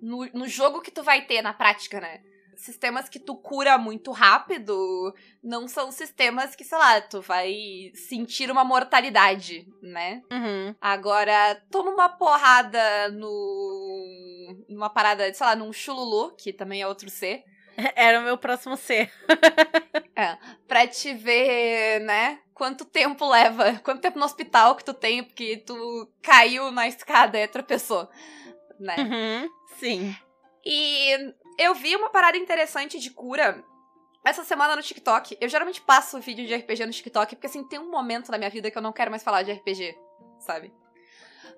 no, 0.00 0.26
no 0.26 0.46
jogo 0.46 0.80
que 0.80 0.90
tu 0.90 1.02
vai 1.02 1.22
ter 1.22 1.42
na 1.42 1.52
prática, 1.52 2.00
né? 2.00 2.20
Sistemas 2.56 3.08
que 3.08 3.18
tu 3.18 3.34
cura 3.34 3.76
muito 3.76 4.12
rápido 4.12 5.12
não 5.42 5.66
são 5.66 5.90
sistemas 5.90 6.54
que, 6.54 6.62
sei 6.62 6.78
lá, 6.78 7.00
tu 7.00 7.20
vai 7.20 7.90
sentir 7.94 8.48
uma 8.48 8.64
mortalidade, 8.64 9.66
né? 9.82 10.22
Uhum. 10.30 10.74
Agora, 10.80 11.60
toma 11.68 11.90
uma 11.90 12.08
porrada 12.08 13.08
no. 13.08 14.64
numa 14.68 14.88
parada, 14.88 15.32
sei 15.34 15.44
lá, 15.44 15.56
num 15.56 15.72
chululu, 15.72 16.36
que 16.36 16.52
também 16.52 16.80
é 16.80 16.86
outro 16.86 17.10
C, 17.10 17.42
Era 17.94 18.20
o 18.20 18.22
meu 18.22 18.38
próximo 18.38 18.76
ser. 18.76 19.10
pra 20.66 20.86
te 20.86 21.12
ver, 21.14 22.00
né? 22.00 22.38
Quanto 22.52 22.84
tempo 22.84 23.28
leva, 23.28 23.80
quanto 23.84 24.00
tempo 24.00 24.18
no 24.18 24.24
hospital 24.24 24.76
que 24.76 24.84
tu 24.84 24.94
tem, 24.94 25.24
porque 25.24 25.56
tu 25.56 26.08
caiu 26.22 26.70
na 26.70 26.86
escada 26.86 27.38
e 27.38 27.48
tropeçou, 27.48 28.08
né? 28.78 28.96
Uhum. 28.98 29.50
Sim. 29.78 30.16
E 30.64 31.34
eu 31.58 31.74
vi 31.74 31.96
uma 31.96 32.10
parada 32.10 32.38
interessante 32.38 32.98
de 32.98 33.10
cura 33.10 33.62
essa 34.24 34.44
semana 34.44 34.76
no 34.76 34.82
TikTok. 34.82 35.36
Eu 35.40 35.48
geralmente 35.48 35.80
passo 35.80 36.20
vídeo 36.20 36.46
de 36.46 36.54
RPG 36.54 36.86
no 36.86 36.92
TikTok, 36.92 37.34
porque 37.34 37.48
assim, 37.48 37.66
tem 37.66 37.78
um 37.78 37.90
momento 37.90 38.30
na 38.30 38.38
minha 38.38 38.50
vida 38.50 38.70
que 38.70 38.78
eu 38.78 38.82
não 38.82 38.92
quero 38.92 39.10
mais 39.10 39.22
falar 39.22 39.42
de 39.42 39.52
RPG, 39.52 39.98
sabe? 40.38 40.72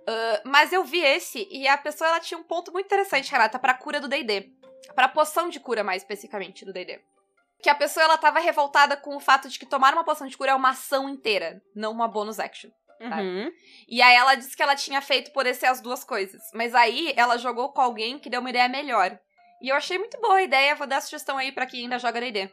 Ah, 0.07 0.41
mas 0.45 0.73
eu 0.73 0.85
vi 0.85 1.01
esse 1.01 1.49
e 1.51 1.67
a 1.67 1.77
pessoa 1.77 2.09
ela 2.09 2.21
tinha 2.21 2.39
um 2.39 2.45
ponto 2.45 2.73
muito 2.73 2.87
interessante, 2.87 3.31
Renata, 3.31 3.59
pra 3.59 3.75
cura 3.75 4.01
do 4.01 4.09
DD. 4.09 4.53
Pra 4.95 5.09
poção 5.09 5.49
de 5.49 5.61
cura, 5.61 5.85
mais 5.85 6.03
especificamente, 6.03 6.65
do 6.65 6.73
DD. 6.73 7.01
Que 7.63 7.71
a 7.71 7.75
pessoa 7.75 8.05
ela 8.05 8.19
tava 8.19 8.39
revoltada 8.39 8.97
com 8.97 9.17
o 9.17 9.21
fato 9.21 9.49
de 9.49 9.59
que 9.59 9.67
tomar 9.67 9.93
uma 9.93 10.05
poção 10.05 10.27
de 10.27 10.37
cura 10.37 10.53
é 10.53 10.55
uma 10.55 10.71
ação 10.71 11.09
inteira, 11.09 11.63
não 11.75 11.93
uma 11.93 12.07
bonus 12.07 12.39
action. 12.39 12.71
Uhum. 13.01 13.53
E 13.89 14.01
aí 14.01 14.15
ela 14.15 14.35
disse 14.35 14.57
que 14.57 14.63
ela 14.63 14.75
tinha 14.75 15.03
feito 15.03 15.33
poder 15.33 15.55
ser 15.55 15.67
as 15.67 15.81
duas 15.81 16.05
coisas. 16.05 16.43
Mas 16.55 16.75
aí 16.75 17.13
ela 17.17 17.37
jogou 17.37 17.73
com 17.73 17.81
alguém 17.81 18.19
que 18.19 18.31
deu 18.31 18.41
uma 18.41 18.51
ideia 18.51 18.69
melhor. 18.69 19.19
E 19.61 19.69
eu 19.69 19.77
achei 19.77 19.99
muito 19.99 20.21
boa 20.21 20.37
a 20.37 20.43
ideia, 20.43 20.75
vou 20.75 20.87
dar 20.87 21.01
sugestão 21.01 21.39
aí 21.39 21.51
pra 21.53 21.67
quem 21.67 21.83
ainda 21.83 21.99
joga 21.99 22.21
D&D. 22.21 22.51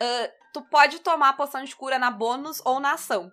Ah, 0.00 0.30
tu 0.52 0.62
pode 0.62 1.00
tomar 1.00 1.30
a 1.30 1.34
poção 1.34 1.64
de 1.64 1.74
cura 1.74 1.98
na 1.98 2.10
bônus 2.10 2.60
ou 2.64 2.80
na 2.80 2.92
ação. 2.92 3.30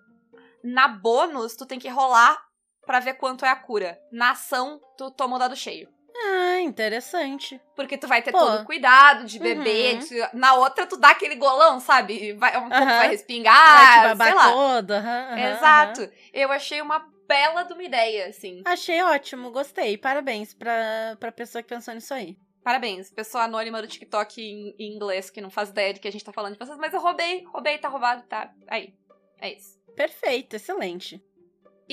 Na 0.64 0.88
bônus, 0.88 1.56
tu 1.56 1.66
tem 1.66 1.80
que 1.80 1.90
rolar 1.90 2.40
pra 2.86 3.00
ver 3.00 3.16
quanto 3.16 3.46
é 3.46 3.50
a 3.50 3.56
cura. 3.56 4.00
Na 4.12 4.32
ação, 4.32 4.80
tu 4.98 5.10
toma 5.12 5.36
o 5.36 5.40
dado 5.40 5.56
cheio. 5.56 5.90
Ah, 6.16 6.50
interessante. 6.62 7.60
Porque 7.75 7.98
tu 7.98 8.08
vai 8.08 8.22
ter 8.22 8.32
Pô. 8.32 8.38
todo 8.39 8.62
o 8.62 8.65
cuidado 8.65 9.25
de 9.25 9.39
beber. 9.39 9.96
Uhum. 9.96 10.00
de- 10.00 10.30
Na 10.38 10.53
outra, 10.56 10.86
tu 10.86 10.98
dá 10.98 11.10
aquele 11.10 11.36
golão, 11.36 11.80
sabe? 11.80 12.34
Vai, 12.34 12.56
um 12.58 12.62
pouco 12.62 12.75
Aham. 12.75 12.86
vai 12.86 12.98
Vai 12.98 13.08
te 13.10 13.12
respingar, 13.12 14.03
babar 14.10 14.27
sei 14.27 14.36
lá. 14.36 14.51
todo. 14.51 14.91
aham, 14.91 15.39
Exato. 15.39 16.10
Eu 16.34 16.51
achei 16.51 16.82
uma 16.82 17.00
bela 17.27 17.63
de 17.63 17.74
uma 17.74 17.84
ideia, 17.84 18.27
assim. 18.27 18.62
Achei 18.65 19.01
ótimo, 19.01 19.51
gostei. 19.51 19.98
Parabéns 19.98 20.53
pra, 20.53 21.15
pra 21.20 21.32
pessoa 21.32 21.62
que 21.62 21.70
pensou 21.70 21.94
nisso 21.94 22.13
aí. 22.13 22.38
Parabéns, 22.63 23.10
pessoa 23.12 23.46
anônima 23.46 23.82
do 23.82 23.88
TikTok 23.88 24.39
em, 24.41 24.75
em 24.77 24.96
inglês 24.96 25.30
que 25.32 25.41
não 25.41 25.50
faz 25.50 25.70
ideia 25.70 25.94
de 25.94 26.00
que 26.00 26.08
a 26.08 26.12
gente 26.12 26.24
tá 26.24 26.32
falando 26.32 26.53
de 26.53 26.60
vocês, 26.60 26.77
mas 26.77 26.94
eu 26.94 27.00
roubei, 27.01 27.44
roubei, 27.46 27.77
tá 27.80 27.88
roubado, 27.89 28.22
tá. 28.30 28.51
Aí. 28.68 28.94
É 29.39 29.53
isso. 29.53 29.80
Perfeito, 29.96 30.56
excelente. 30.56 31.20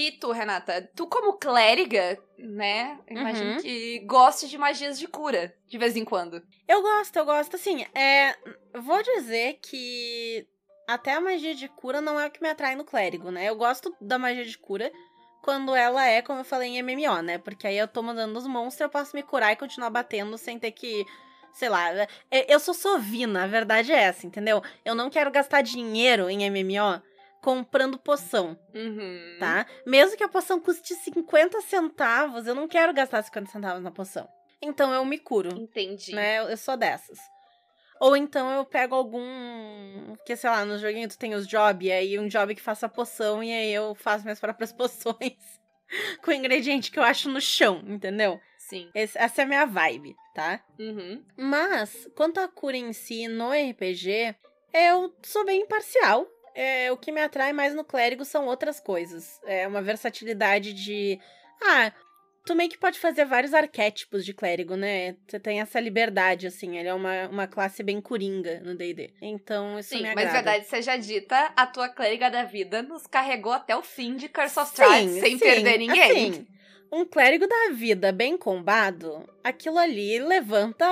E 0.01 0.13
tu, 0.13 0.31
Renata? 0.31 0.89
Tu, 0.95 1.07
como 1.09 1.33
clériga, 1.33 2.17
né? 2.39 2.97
Imagino 3.11 3.55
Uhum. 3.55 3.57
que 3.61 3.99
goste 4.07 4.49
de 4.49 4.57
magias 4.57 4.97
de 4.97 5.09
cura, 5.09 5.53
de 5.67 5.77
vez 5.77 5.97
em 5.97 6.05
quando. 6.05 6.41
Eu 6.69 6.81
gosto, 6.83 7.17
eu 7.17 7.25
gosto. 7.25 7.57
Assim, 7.57 7.85
é. 7.93 8.37
Vou 8.79 9.03
dizer 9.03 9.59
que 9.61 10.47
até 10.87 11.15
a 11.15 11.21
magia 11.21 11.53
de 11.53 11.67
cura 11.69 12.01
não 12.01 12.19
é 12.21 12.27
o 12.27 12.31
que 12.31 12.41
me 12.41 12.49
atrai 12.49 12.77
no 12.77 12.85
clérigo, 12.85 13.33
né? 13.33 13.49
Eu 13.49 13.57
gosto 13.57 13.93
da 14.01 14.17
magia 14.21 14.45
de 14.45 14.57
cura 14.57 14.93
quando 15.43 15.75
ela 15.75 16.07
é, 16.07 16.23
como 16.23 16.41
eu 16.41 16.45
falei, 16.45 16.69
em 16.69 16.79
MMO, 16.83 17.21
né? 17.21 17.39
Porque 17.39 17.67
aí 17.67 17.77
eu 17.77 17.89
tô 17.89 18.01
mandando 18.01 18.39
os 18.39 18.47
monstros, 18.47 18.83
eu 18.83 18.89
posso 18.89 19.17
me 19.17 19.23
curar 19.25 19.53
e 19.53 19.57
continuar 19.57 19.91
batendo 19.91 20.39
sem 20.39 20.61
ter 20.61 20.71
que. 20.71 21.05
Sei 21.53 21.69
lá. 21.69 21.91
é- 22.31 22.55
Eu 22.55 22.61
sou 22.61 22.73
sovina, 22.73 23.43
a 23.43 23.47
verdade 23.49 23.91
é 23.93 23.99
essa, 24.01 24.25
entendeu? 24.29 24.63
Eu 24.85 24.95
não 24.95 25.11
quero 25.11 25.29
gastar 25.33 25.61
dinheiro 25.63 26.31
em 26.31 26.45
MMO 26.49 27.03
comprando 27.43 27.99
poção, 27.99 28.59
Uhum. 28.75 29.37
tá? 29.39 29.67
Mesmo 29.87 30.17
que 30.17 30.25
a 30.25 30.29
poção 30.29 30.59
custe 30.61 30.95
50 30.95 31.61
centavos, 31.63 32.47
eu 32.47 32.55
não 32.55 32.67
quero 32.69 32.93
gastar 32.93 33.23
50 33.23 33.51
centavos 33.51 33.83
na 33.83 33.91
poção. 33.91 34.29
Então 34.61 34.93
eu 34.93 35.05
me 35.05 35.19
curo 35.19 35.57
Entendi. 35.57 36.15
né? 36.15 36.39
Eu- 36.41 36.57
sou 36.57 36.77
dessas. 36.77 37.19
Ou 38.01 38.17
então 38.17 38.51
eu 38.53 38.65
pego 38.65 38.95
algum. 38.95 40.15
Que 40.25 40.37
sei 40.37 40.49
lá, 40.51 40.65
no 40.65 40.79
joguinho 40.79 41.09
tu 41.09 41.19
tem 41.19 41.35
os 41.35 41.47
jobs, 41.47 41.87
e 41.87 41.93
aí 41.93 42.19
um 42.19 42.29
job 42.29 42.55
que 42.55 42.63
faça 42.63 42.89
poção, 42.89 43.43
e 43.43 43.53
aí 43.53 43.73
eu 43.73 43.95
faço 43.95 44.25
minhas 44.25 44.39
próprias 44.41 44.73
poções 44.73 45.37
com 46.23 46.31
ingrediente 46.33 46.91
que 46.91 46.99
eu 46.99 47.03
acho 47.03 47.29
no 47.29 47.41
chão, 47.41 47.83
entendeu? 47.87 48.41
Sim. 48.59 48.91
Esse- 48.95 49.17
essa 49.19 49.41
é 49.43 49.45
a 49.45 49.49
minha 49.49 49.65
vibe, 49.65 50.15
tá? 50.35 50.61
Uhum. 50.79 51.25
Mas, 51.37 52.07
quanto 52.15 52.39
à 52.39 52.47
cura 52.47 52.77
em 52.77 52.93
si 52.93 53.27
no 53.27 53.51
RPG, 53.53 54.35
eu 54.73 55.15
sou 55.23 55.45
bem 55.47 55.63
imparcial. 55.63 56.27
É, 56.61 56.91
o 56.91 56.97
que 56.97 57.13
me 57.13 57.21
atrai 57.21 57.53
mais 57.53 57.73
no 57.73 57.85
clérigo 57.85 58.25
são 58.25 58.47
outras 58.47 58.81
coisas. 58.81 59.41
É 59.47 59.65
uma 59.69 59.81
versatilidade 59.81 60.73
de. 60.73 61.17
Ah, 61.63 61.93
tu 62.45 62.57
meio 62.57 62.69
que 62.69 62.77
pode 62.77 62.99
fazer 62.99 63.25
vários 63.25 63.55
arquétipos 63.55 64.25
de 64.25 64.35
clérigo, 64.35 64.75
né? 64.75 65.15
Você 65.29 65.39
tem 65.39 65.61
essa 65.61 65.79
liberdade, 65.79 66.49
assim. 66.49 66.77
Ele 66.77 66.89
é 66.89 66.95
uma, 66.95 67.29
uma 67.29 67.47
classe 67.47 67.81
bem 67.85 68.01
coringa 68.01 68.59
no 68.59 68.75
DD. 68.75 69.15
Então, 69.23 69.79
isso 69.79 69.91
Sim, 69.91 70.03
me 70.03 70.15
mas 70.15 70.27
agrada. 70.27 70.33
verdade 70.33 70.67
seja 70.67 70.97
dita, 70.97 71.53
a 71.55 71.65
tua 71.65 71.89
clériga 71.91 72.29
da 72.29 72.43
vida 72.43 72.83
nos 72.83 73.07
carregou 73.07 73.53
até 73.53 73.77
o 73.77 73.83
fim 73.83 74.17
de 74.17 74.29
Curse 74.29 74.59
of 74.59 74.71
Strahd 74.71 75.09
sem 75.21 75.39
sim, 75.39 75.39
perder 75.39 75.79
ninguém. 75.79 76.31
assim, 76.31 76.47
um 76.91 77.05
clérigo 77.05 77.47
da 77.47 77.71
vida 77.73 78.11
bem 78.13 78.37
combado, 78.37 79.29
aquilo 79.43 79.79
ali 79.79 80.19
levanta 80.21 80.87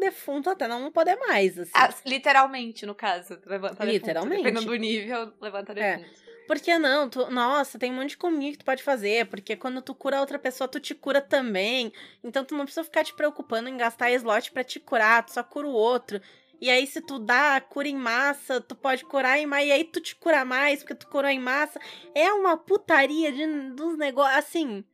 defunto 0.00 0.50
até 0.50 0.66
não 0.66 0.90
poder 0.90 1.16
mais, 1.16 1.58
assim. 1.58 1.70
Ah, 1.74 1.92
literalmente, 2.04 2.84
no 2.86 2.94
caso. 2.94 3.38
Levanta 3.46 3.84
Literalmente. 3.84 4.42
Defunto. 4.42 4.60
Dependendo 4.60 4.66
do 4.66 4.76
nível, 4.76 5.32
levanta 5.40 5.72
É. 5.72 5.96
defunto. 5.98 6.24
Por 6.46 6.60
que 6.60 6.76
não? 6.78 7.08
Tu- 7.08 7.30
nossa, 7.30 7.78
tem 7.78 7.90
um 7.90 7.94
monte 7.94 8.10
de 8.10 8.16
cominho 8.18 8.52
que 8.52 8.58
tu 8.58 8.64
pode 8.66 8.82
fazer, 8.82 9.26
porque 9.26 9.56
quando 9.56 9.80
tu 9.80 9.94
cura 9.94 10.20
outra 10.20 10.38
pessoa, 10.38 10.68
tu 10.68 10.78
te 10.78 10.94
cura 10.94 11.20
também. 11.20 11.90
Então 12.22 12.44
tu 12.44 12.54
não 12.54 12.64
precisa 12.66 12.84
ficar 12.84 13.02
te 13.02 13.14
preocupando 13.14 13.68
em 13.68 13.76
gastar 13.78 14.10
slot 14.12 14.52
pra 14.52 14.62
te 14.62 14.78
curar, 14.78 15.24
tu 15.24 15.32
só 15.32 15.42
cura 15.42 15.66
o 15.66 15.72
outro. 15.72 16.20
E 16.60 16.70
aí, 16.70 16.86
se 16.86 17.00
tu 17.00 17.18
dá 17.18 17.60
cura 17.60 17.88
em 17.88 17.96
massa, 17.96 18.60
tu 18.60 18.74
pode 18.74 19.04
curar 19.04 19.38
em 19.38 19.46
massa, 19.46 19.64
e 19.64 19.72
aí 19.72 19.84
tu 19.84 20.00
te 20.00 20.14
cura 20.14 20.44
mais, 20.44 20.80
porque 20.80 20.94
tu 20.94 21.06
curou 21.08 21.30
em 21.30 21.38
massa. 21.40 21.80
É 22.14 22.30
uma 22.32 22.56
putaria 22.56 23.32
de, 23.32 23.46
dos 23.70 23.96
negócios. 23.98 24.38
Assim, 24.38 24.84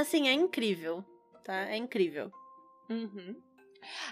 assim, 0.00 0.28
é 0.28 0.32
incrível. 0.32 1.04
Tá? 1.44 1.54
É 1.70 1.76
incrível. 1.76 2.30
Uhum. 2.88 3.36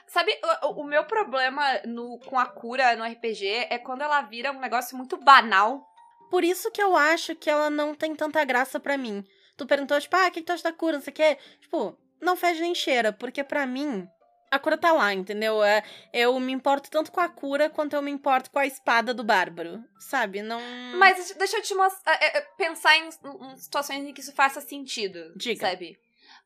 Sabe, 0.06 0.38
o, 0.62 0.80
o- 0.80 0.84
meu 0.84 1.04
problema 1.04 1.62
no, 1.84 2.18
com 2.20 2.38
a 2.38 2.46
cura 2.46 2.94
no 2.96 3.04
RPG 3.04 3.66
é 3.70 3.78
quando 3.78 4.02
ela 4.02 4.22
vira 4.22 4.52
um 4.52 4.60
negócio 4.60 4.96
muito 4.96 5.16
banal. 5.16 5.84
Por 6.30 6.44
isso 6.44 6.70
que 6.70 6.82
eu 6.82 6.96
acho 6.96 7.34
que 7.36 7.50
ela 7.50 7.68
não 7.70 7.94
tem 7.94 8.14
tanta 8.14 8.44
graça 8.44 8.78
pra 8.80 8.96
mim. 8.96 9.24
Tu 9.56 9.66
perguntou, 9.66 10.00
tipo, 10.00 10.14
ah, 10.16 10.28
o 10.28 10.30
que, 10.30 10.40
que 10.40 10.46
tu 10.46 10.52
acha 10.52 10.62
da 10.64 10.72
cura, 10.72 10.94
não 10.96 11.02
sei 11.02 11.12
o 11.12 11.14
quê. 11.14 11.38
Tipo, 11.60 11.96
não 12.20 12.36
fede 12.36 12.60
nem 12.60 12.74
cheira, 12.74 13.12
porque 13.12 13.42
pra 13.44 13.66
mim, 13.66 14.06
a 14.56 14.60
cura 14.60 14.76
tá 14.76 14.92
lá, 14.92 15.12
entendeu? 15.12 15.62
É, 15.62 15.82
eu 16.12 16.38
me 16.40 16.52
importo 16.52 16.90
tanto 16.90 17.12
com 17.12 17.20
a 17.20 17.28
cura 17.28 17.70
quanto 17.70 17.94
eu 17.94 18.02
me 18.02 18.10
importo 18.10 18.50
com 18.50 18.58
a 18.58 18.66
espada 18.66 19.14
do 19.14 19.24
bárbaro, 19.24 19.84
sabe? 19.98 20.42
Não... 20.42 20.60
Mas 20.98 21.34
deixa 21.38 21.58
eu 21.58 21.62
te 21.62 21.74
mostrar, 21.74 22.12
é, 22.14 22.38
é, 22.38 22.40
pensar 22.56 22.96
em, 22.96 23.08
em 23.08 23.56
situações 23.56 24.04
em 24.04 24.12
que 24.12 24.20
isso 24.20 24.32
faça 24.32 24.60
sentido. 24.60 25.32
Diga. 25.36 25.68
Sabe? 25.68 25.98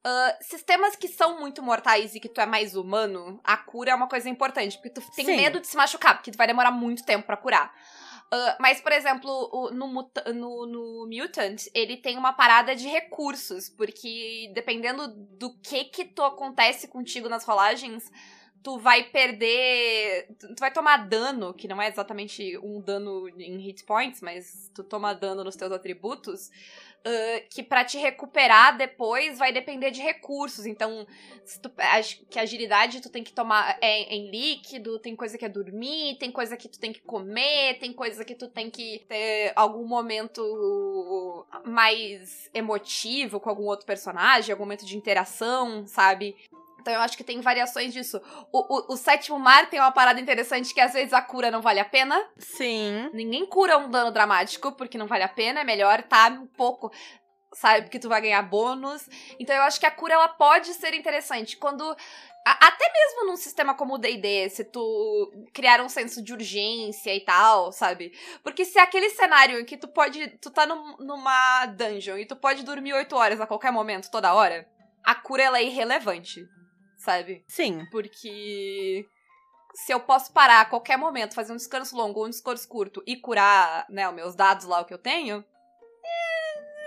Ah, 0.02 0.36
sistemas 0.40 0.96
que 0.96 1.08
são 1.08 1.38
muito 1.38 1.62
mortais 1.62 2.14
e 2.14 2.20
que 2.20 2.28
tu 2.28 2.40
é 2.40 2.46
mais 2.46 2.74
humano, 2.74 3.38
a 3.44 3.56
cura 3.56 3.90
é 3.90 3.94
uma 3.94 4.08
coisa 4.08 4.28
importante, 4.28 4.76
porque 4.78 4.90
tu 4.90 5.02
tem 5.14 5.26
Sim. 5.26 5.36
medo 5.36 5.60
de 5.60 5.66
se 5.66 5.76
machucar, 5.76 6.14
porque 6.14 6.30
tu 6.30 6.38
vai 6.38 6.46
demorar 6.46 6.70
muito 6.70 7.04
tempo 7.04 7.26
pra 7.26 7.36
curar. 7.36 7.74
Ah, 8.32 8.56
mas, 8.60 8.80
por 8.80 8.92
exemplo, 8.92 9.28
o- 9.52 9.70
no, 9.72 9.88
no, 10.34 10.66
no 10.66 11.06
Mutant, 11.08 11.66
ele 11.74 11.96
tem 11.96 12.16
uma 12.16 12.32
parada 12.32 12.76
de 12.76 12.86
recursos, 12.86 13.68
porque 13.68 14.50
dependendo 14.54 15.08
do 15.08 15.52
que 15.58 15.84
que 15.86 16.04
tu 16.04 16.22
acontece 16.22 16.86
contigo 16.88 17.28
nas 17.28 17.44
rolagens, 17.44 18.10
tu 18.62 18.78
vai 18.78 19.04
perder. 19.04 20.28
Tu 20.38 20.54
vai 20.58 20.72
tomar 20.72 21.08
dano, 21.08 21.54
que 21.54 21.66
não 21.68 21.80
é 21.80 21.88
exatamente 21.88 22.58
um 22.58 22.80
dano 22.80 23.28
em 23.38 23.58
hit 23.58 23.84
points, 23.84 24.20
mas 24.20 24.70
tu 24.74 24.84
toma 24.84 25.14
dano 25.14 25.42
nos 25.44 25.56
teus 25.56 25.72
atributos. 25.72 26.50
ah, 27.02 27.40
que 27.48 27.62
pra 27.62 27.82
te 27.82 27.96
recuperar 27.96 28.76
depois 28.76 29.38
vai 29.38 29.50
depender 29.52 29.90
de 29.90 30.02
recursos. 30.02 30.66
Então, 30.66 31.06
tu- 31.62 31.72
acho 31.78 32.20
que 32.26 32.38
agilidade 32.38 33.00
tu 33.00 33.08
tem 33.08 33.24
que 33.24 33.32
tomar 33.32 33.78
é, 33.80 34.02
em 34.14 34.30
líquido, 34.30 34.98
tem 34.98 35.16
coisa 35.16 35.38
que 35.38 35.44
é 35.46 35.48
dormir, 35.48 36.18
tem 36.18 36.30
coisa 36.30 36.58
que 36.58 36.68
tu 36.68 36.78
tem 36.78 36.92
que 36.92 37.00
comer, 37.00 37.78
tem 37.78 37.90
coisa 37.94 38.22
que 38.22 38.34
tu 38.34 38.48
tem 38.48 38.68
que 38.70 38.98
ter 39.08 39.52
algum 39.56 39.86
momento 39.86 41.46
mais 41.64 42.50
emotivo 42.52 43.40
com 43.40 43.48
algum 43.48 43.64
outro 43.64 43.86
personagem, 43.86 44.52
algum 44.52 44.64
momento 44.64 44.84
de 44.84 44.96
interação, 44.96 45.86
sabe? 45.86 46.36
Então 46.80 46.92
eu 46.94 47.00
acho 47.00 47.16
que 47.16 47.24
tem 47.24 47.40
variações 47.40 47.92
disso. 47.92 48.20
O, 48.52 48.92
o, 48.92 48.94
o 48.94 48.96
sétimo 48.96 49.38
mar 49.38 49.68
tem 49.68 49.78
uma 49.80 49.92
parada 49.92 50.20
interessante 50.20 50.72
que 50.74 50.80
às 50.80 50.92
vezes 50.92 51.12
a 51.12 51.22
cura 51.22 51.50
não 51.50 51.60
vale 51.60 51.80
a 51.80 51.84
pena. 51.84 52.18
Sim. 52.38 53.10
Ninguém 53.12 53.46
cura 53.46 53.78
um 53.78 53.90
dano 53.90 54.10
dramático, 54.10 54.72
porque 54.72 54.98
não 54.98 55.06
vale 55.06 55.22
a 55.24 55.28
pena. 55.28 55.60
É 55.60 55.64
melhor 55.64 56.02
tá 56.02 56.28
um 56.28 56.46
pouco. 56.46 56.90
Sabe, 57.52 57.82
porque 57.82 57.98
tu 57.98 58.08
vai 58.08 58.20
ganhar 58.20 58.42
bônus. 58.42 59.08
Então 59.38 59.54
eu 59.56 59.62
acho 59.62 59.80
que 59.80 59.86
a 59.86 59.90
cura 59.90 60.14
ela 60.14 60.28
pode 60.28 60.72
ser 60.74 60.94
interessante. 60.94 61.56
Quando. 61.56 61.82
a- 62.46 62.66
até 62.68 62.84
mesmo 62.92 63.26
num 63.26 63.36
sistema 63.36 63.74
como 63.74 63.94
o 63.94 63.98
DD, 63.98 64.48
se 64.50 64.62
tu 64.64 65.32
criar 65.52 65.80
um 65.80 65.88
senso 65.88 66.22
de 66.22 66.32
urgência 66.32 67.12
e 67.14 67.20
tal, 67.20 67.72
sabe? 67.72 68.12
Porque 68.44 68.64
se 68.64 68.78
é 68.78 68.82
aquele 68.82 69.10
cenário 69.10 69.58
em 69.60 69.64
que 69.64 69.76
tu 69.76 69.88
pode. 69.88 70.28
Tu 70.38 70.48
tá 70.50 70.64
num- 70.64 70.96
numa 71.00 71.66
dungeon 71.66 72.18
e 72.18 72.24
tu 72.24 72.36
pode 72.36 72.62
dormir 72.62 72.92
8 72.94 73.16
horas 73.16 73.40
a 73.40 73.46
qualquer 73.48 73.72
momento, 73.72 74.10
toda 74.12 74.32
hora, 74.32 74.64
a 75.02 75.14
cura 75.16 75.42
ela 75.42 75.58
é 75.58 75.64
irrelevante. 75.64 76.46
Sabe? 77.00 77.42
Sim. 77.48 77.86
Porque 77.90 79.06
se 79.74 79.92
eu 79.92 80.00
posso 80.00 80.32
parar 80.32 80.60
a 80.60 80.64
qualquer 80.66 80.98
momento, 80.98 81.34
fazer 81.34 81.52
um 81.52 81.56
descanso 81.56 81.96
longo 81.96 82.20
ou 82.20 82.26
um 82.26 82.30
descanso 82.30 82.68
curto 82.68 83.02
e 83.06 83.16
curar, 83.16 83.86
né, 83.88 84.06
os 84.06 84.14
meus 84.14 84.34
dados 84.34 84.66
lá, 84.66 84.80
o 84.80 84.84
que 84.84 84.92
eu 84.92 84.98
tenho, 84.98 85.42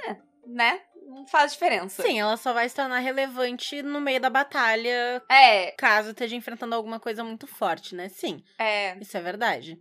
é, 0.07 0.15
né? 0.45 0.81
Não 1.07 1.25
faz 1.25 1.53
diferença. 1.53 2.03
Sim, 2.03 2.19
ela 2.19 2.37
só 2.37 2.53
vai 2.53 2.69
se 2.69 2.75
tornar 2.75 2.99
relevante 2.99 3.81
no 3.81 3.99
meio 3.99 4.21
da 4.21 4.29
batalha, 4.29 5.21
É, 5.29 5.71
caso 5.71 6.11
esteja 6.11 6.35
enfrentando 6.35 6.75
alguma 6.75 6.99
coisa 6.99 7.23
muito 7.23 7.47
forte, 7.47 7.95
né? 7.95 8.07
Sim. 8.09 8.43
é. 8.59 8.95
Isso 8.99 9.17
é 9.17 9.21
verdade. 9.21 9.79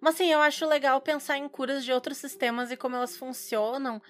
Mas 0.00 0.14
assim, 0.14 0.30
eu 0.30 0.40
acho 0.40 0.66
legal 0.66 1.00
pensar 1.00 1.38
em 1.38 1.48
curas 1.48 1.84
de 1.84 1.92
outros 1.92 2.18
sistemas 2.18 2.70
e 2.70 2.76
como 2.76 2.96
elas 2.96 3.16
funcionam. 3.16 4.00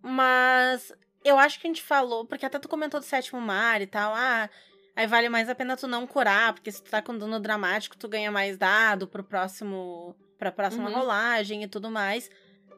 Mas 0.00 0.92
eu 1.24 1.38
acho 1.38 1.60
que 1.60 1.66
a 1.66 1.70
gente 1.70 1.82
falou, 1.82 2.24
porque 2.24 2.46
até 2.46 2.58
tu 2.58 2.68
comentou 2.68 3.00
do 3.00 3.04
sétimo 3.06 3.40
mar 3.40 3.82
e 3.82 3.86
tal, 3.86 4.14
ah, 4.14 4.48
aí 4.96 5.06
vale 5.06 5.28
mais 5.28 5.48
a 5.48 5.54
pena 5.54 5.76
tu 5.76 5.86
não 5.86 6.06
curar, 6.06 6.52
porque 6.54 6.72
se 6.72 6.82
tu 6.82 6.90
tá 6.90 7.00
com 7.00 7.16
dano 7.16 7.38
dramático, 7.38 7.96
tu 7.96 8.08
ganha 8.08 8.32
mais 8.32 8.56
dado 8.58 9.06
pro 9.06 9.22
próximo. 9.22 10.16
pra 10.38 10.50
próxima 10.52 10.88
Uhum. 10.90 10.94
rolagem 10.96 11.62
e 11.62 11.68
tudo 11.68 11.90
mais. 11.90 12.28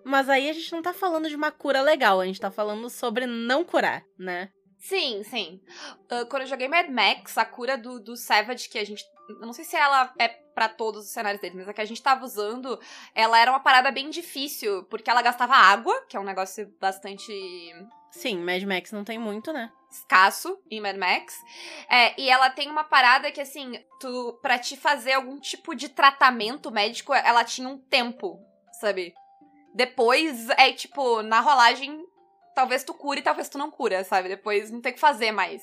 Mas 0.05 0.29
aí 0.29 0.49
a 0.49 0.53
gente 0.53 0.71
não 0.73 0.81
tá 0.83 0.93
falando 0.93 1.29
de 1.29 1.35
uma 1.35 1.51
cura 1.51 1.83
legal, 1.83 2.21
a 2.21 2.25
gente 2.27 2.41
tá 2.41 2.51
falando 2.51 2.89
sobre 2.89 3.27
não 3.27 3.65
curar, 3.65 4.05
né? 4.19 4.51
Sim, 4.79 5.23
sim. 5.25 5.61
Ah, 6.09 6.25
quando 6.25 6.43
eu 6.43 6.49
joguei 6.49 6.69
Mad 6.69 6.89
Max, 6.89 7.37
a 7.37 7.45
cura 7.45 7.77
do, 7.77 7.99
do 7.99 8.17
Savage, 8.17 8.69
que 8.69 8.79
a 8.79 8.85
gente. 8.87 9.03
Eu 9.29 9.41
não 9.41 9.53
sei 9.53 9.65
se 9.65 9.77
ela 9.77 10.13
é 10.19 10.29
pra 10.29 10.69
todos 10.69 11.05
os 11.05 11.11
cenários 11.11 11.41
dele, 11.43 11.57
mas 11.57 11.69
a 11.69 11.73
que 11.73 11.81
a 11.81 11.85
gente 11.85 12.03
tava 12.03 12.25
usando, 12.25 12.81
ela 13.15 13.39
era 13.39 13.51
uma 13.51 13.61
parada 13.61 13.91
bem 13.91 14.09
difícil, 14.09 14.85
porque 14.85 15.11
ela 15.11 15.21
gastava 15.21 15.55
água, 15.55 16.01
que 16.09 16.17
é 16.17 16.21
um 16.21 16.25
negócio 16.25 16.73
bastante 16.81 17.33
Sim, 18.11 18.39
Mad 18.39 18.63
Max 18.63 18.93
não 18.93 19.05
tem 19.05 19.19
muito, 19.19 19.53
né? 19.53 19.71
Escasso 19.91 20.59
em 20.71 20.81
Mad 20.81 20.97
Max. 20.97 21.35
É, 21.89 22.21
e 22.21 22.29
ela 22.29 22.51
tem 22.51 22.71
uma 22.71 22.85
parada 22.85 23.31
que, 23.33 23.41
assim, 23.41 23.83
tu, 24.01 24.39
pra 24.43 24.59
te 24.59 24.77
fazer 24.77 25.13
algum 25.13 25.39
tipo 25.39 25.75
de 25.75 25.89
tratamento 25.89 26.71
médico, 26.71 27.15
ela 27.15 27.45
tinha 27.45 27.69
um 27.69 27.79
tempo, 27.79 28.39
sabe? 28.81 29.15
Depois, 29.75 30.49
é 30.51 30.73
tipo, 30.73 31.23
na 31.23 31.41
rolagem, 31.41 32.05
talvez 32.55 32.85
tu 32.85 32.95
cure, 32.95 33.23
talvez 33.23 33.49
tu 33.49 33.59
não 33.59 33.71
cura, 33.71 34.05
sabe? 34.05 34.29
Depois 34.29 34.71
não 34.71 34.81
tem 34.81 34.93
o 34.93 34.95
que 34.95 35.01
fazer 35.01 35.33
mais, 35.33 35.63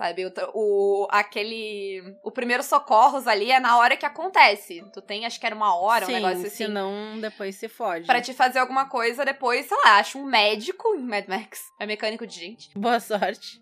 Sabe? 0.00 0.24
O, 0.24 0.32
o, 0.54 1.08
aquele. 1.10 2.16
O 2.24 2.30
primeiro 2.30 2.62
socorros 2.62 3.26
ali 3.26 3.52
é 3.52 3.60
na 3.60 3.76
hora 3.76 3.98
que 3.98 4.06
acontece. 4.06 4.82
Tu 4.94 5.02
tem, 5.02 5.26
acho 5.26 5.38
que 5.38 5.44
era 5.44 5.54
uma 5.54 5.78
hora, 5.78 6.06
Sim, 6.06 6.12
um 6.12 6.14
negócio 6.14 6.46
assim. 6.46 6.56
senão 6.56 7.20
depois 7.20 7.56
se 7.56 7.68
fode. 7.68 8.06
Pra 8.06 8.18
te 8.22 8.32
fazer 8.32 8.60
alguma 8.60 8.88
coisa, 8.88 9.26
depois, 9.26 9.66
sei 9.66 9.76
lá, 9.84 9.98
acha 9.98 10.16
um 10.16 10.24
médico 10.24 10.94
em 10.96 11.02
Mad 11.02 11.28
Max. 11.28 11.70
É 11.78 11.84
mecânico 11.84 12.26
de 12.26 12.34
gente. 12.34 12.70
Boa 12.74 12.98
sorte. 12.98 13.60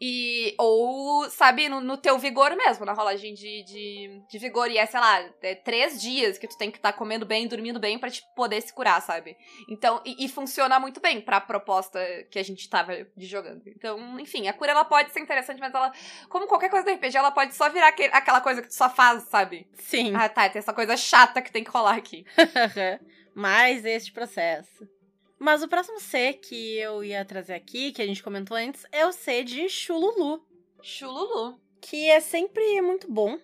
E. 0.00 0.54
Ou, 0.58 1.28
sabe, 1.30 1.68
no, 1.68 1.80
no 1.80 1.96
teu 1.96 2.18
vigor 2.18 2.54
mesmo, 2.56 2.84
na 2.84 2.92
rolagem 2.92 3.34
de, 3.34 3.64
de, 3.64 4.22
de 4.28 4.38
vigor. 4.38 4.70
E 4.70 4.78
é, 4.78 4.86
sei 4.86 5.00
lá, 5.00 5.28
é 5.42 5.54
três 5.54 6.00
dias 6.00 6.38
que 6.38 6.48
tu 6.48 6.56
tem 6.56 6.70
que 6.70 6.78
estar 6.78 6.92
tá 6.92 6.98
comendo 6.98 7.26
bem, 7.26 7.46
dormindo 7.46 7.80
bem 7.80 7.98
pra 7.98 8.10
te 8.10 8.22
poder 8.34 8.60
se 8.60 8.72
curar, 8.72 9.00
sabe? 9.02 9.36
Então, 9.68 10.00
e, 10.04 10.24
e, 10.24 10.28
funciona 10.28 10.78
muito 10.78 11.00
bem 11.00 11.20
pra 11.20 11.40
proposta 11.40 12.00
que 12.30 12.38
a 12.38 12.42
gente 12.42 12.68
tava 12.68 13.06
de 13.16 13.26
jogando. 13.26 13.62
Então, 13.66 14.18
enfim, 14.20 14.48
a 14.48 14.52
cura 14.52 14.72
ela 14.72 14.84
pode 14.84 15.12
ser 15.12 15.20
interessante, 15.20 15.60
mas 15.60 15.74
ela, 15.74 15.92
como 16.28 16.46
qualquer 16.46 16.70
coisa 16.70 16.84
do 16.84 16.92
RPG, 16.92 17.16
ela 17.16 17.30
pode 17.30 17.54
só 17.54 17.68
virar 17.68 17.88
aquele, 17.88 18.12
aquela 18.12 18.40
coisa 18.40 18.62
que 18.62 18.68
tu 18.68 18.74
só 18.74 18.88
faz, 18.88 19.24
sabe? 19.24 19.68
Sim. 19.74 20.14
Ah, 20.14 20.28
tá, 20.28 20.48
tem 20.48 20.60
essa 20.60 20.72
coisa 20.72 20.96
chata 20.96 21.42
que 21.42 21.52
tem 21.52 21.64
que 21.64 21.70
rolar 21.70 21.96
aqui. 21.96 22.24
mais 23.34 23.84
este 23.84 24.12
processo. 24.12 24.97
Mas 25.38 25.62
o 25.62 25.68
próximo 25.68 26.00
C 26.00 26.32
que 26.32 26.78
eu 26.78 27.04
ia 27.04 27.24
trazer 27.24 27.54
aqui, 27.54 27.92
que 27.92 28.02
a 28.02 28.06
gente 28.06 28.22
comentou 28.22 28.56
antes, 28.56 28.84
é 28.90 29.06
o 29.06 29.12
C 29.12 29.44
de 29.44 29.68
Chululu. 29.68 30.44
Chululu. 30.82 31.60
Que 31.80 32.10
é 32.10 32.20
sempre 32.20 32.80
muito 32.80 33.10
bom. 33.10 33.38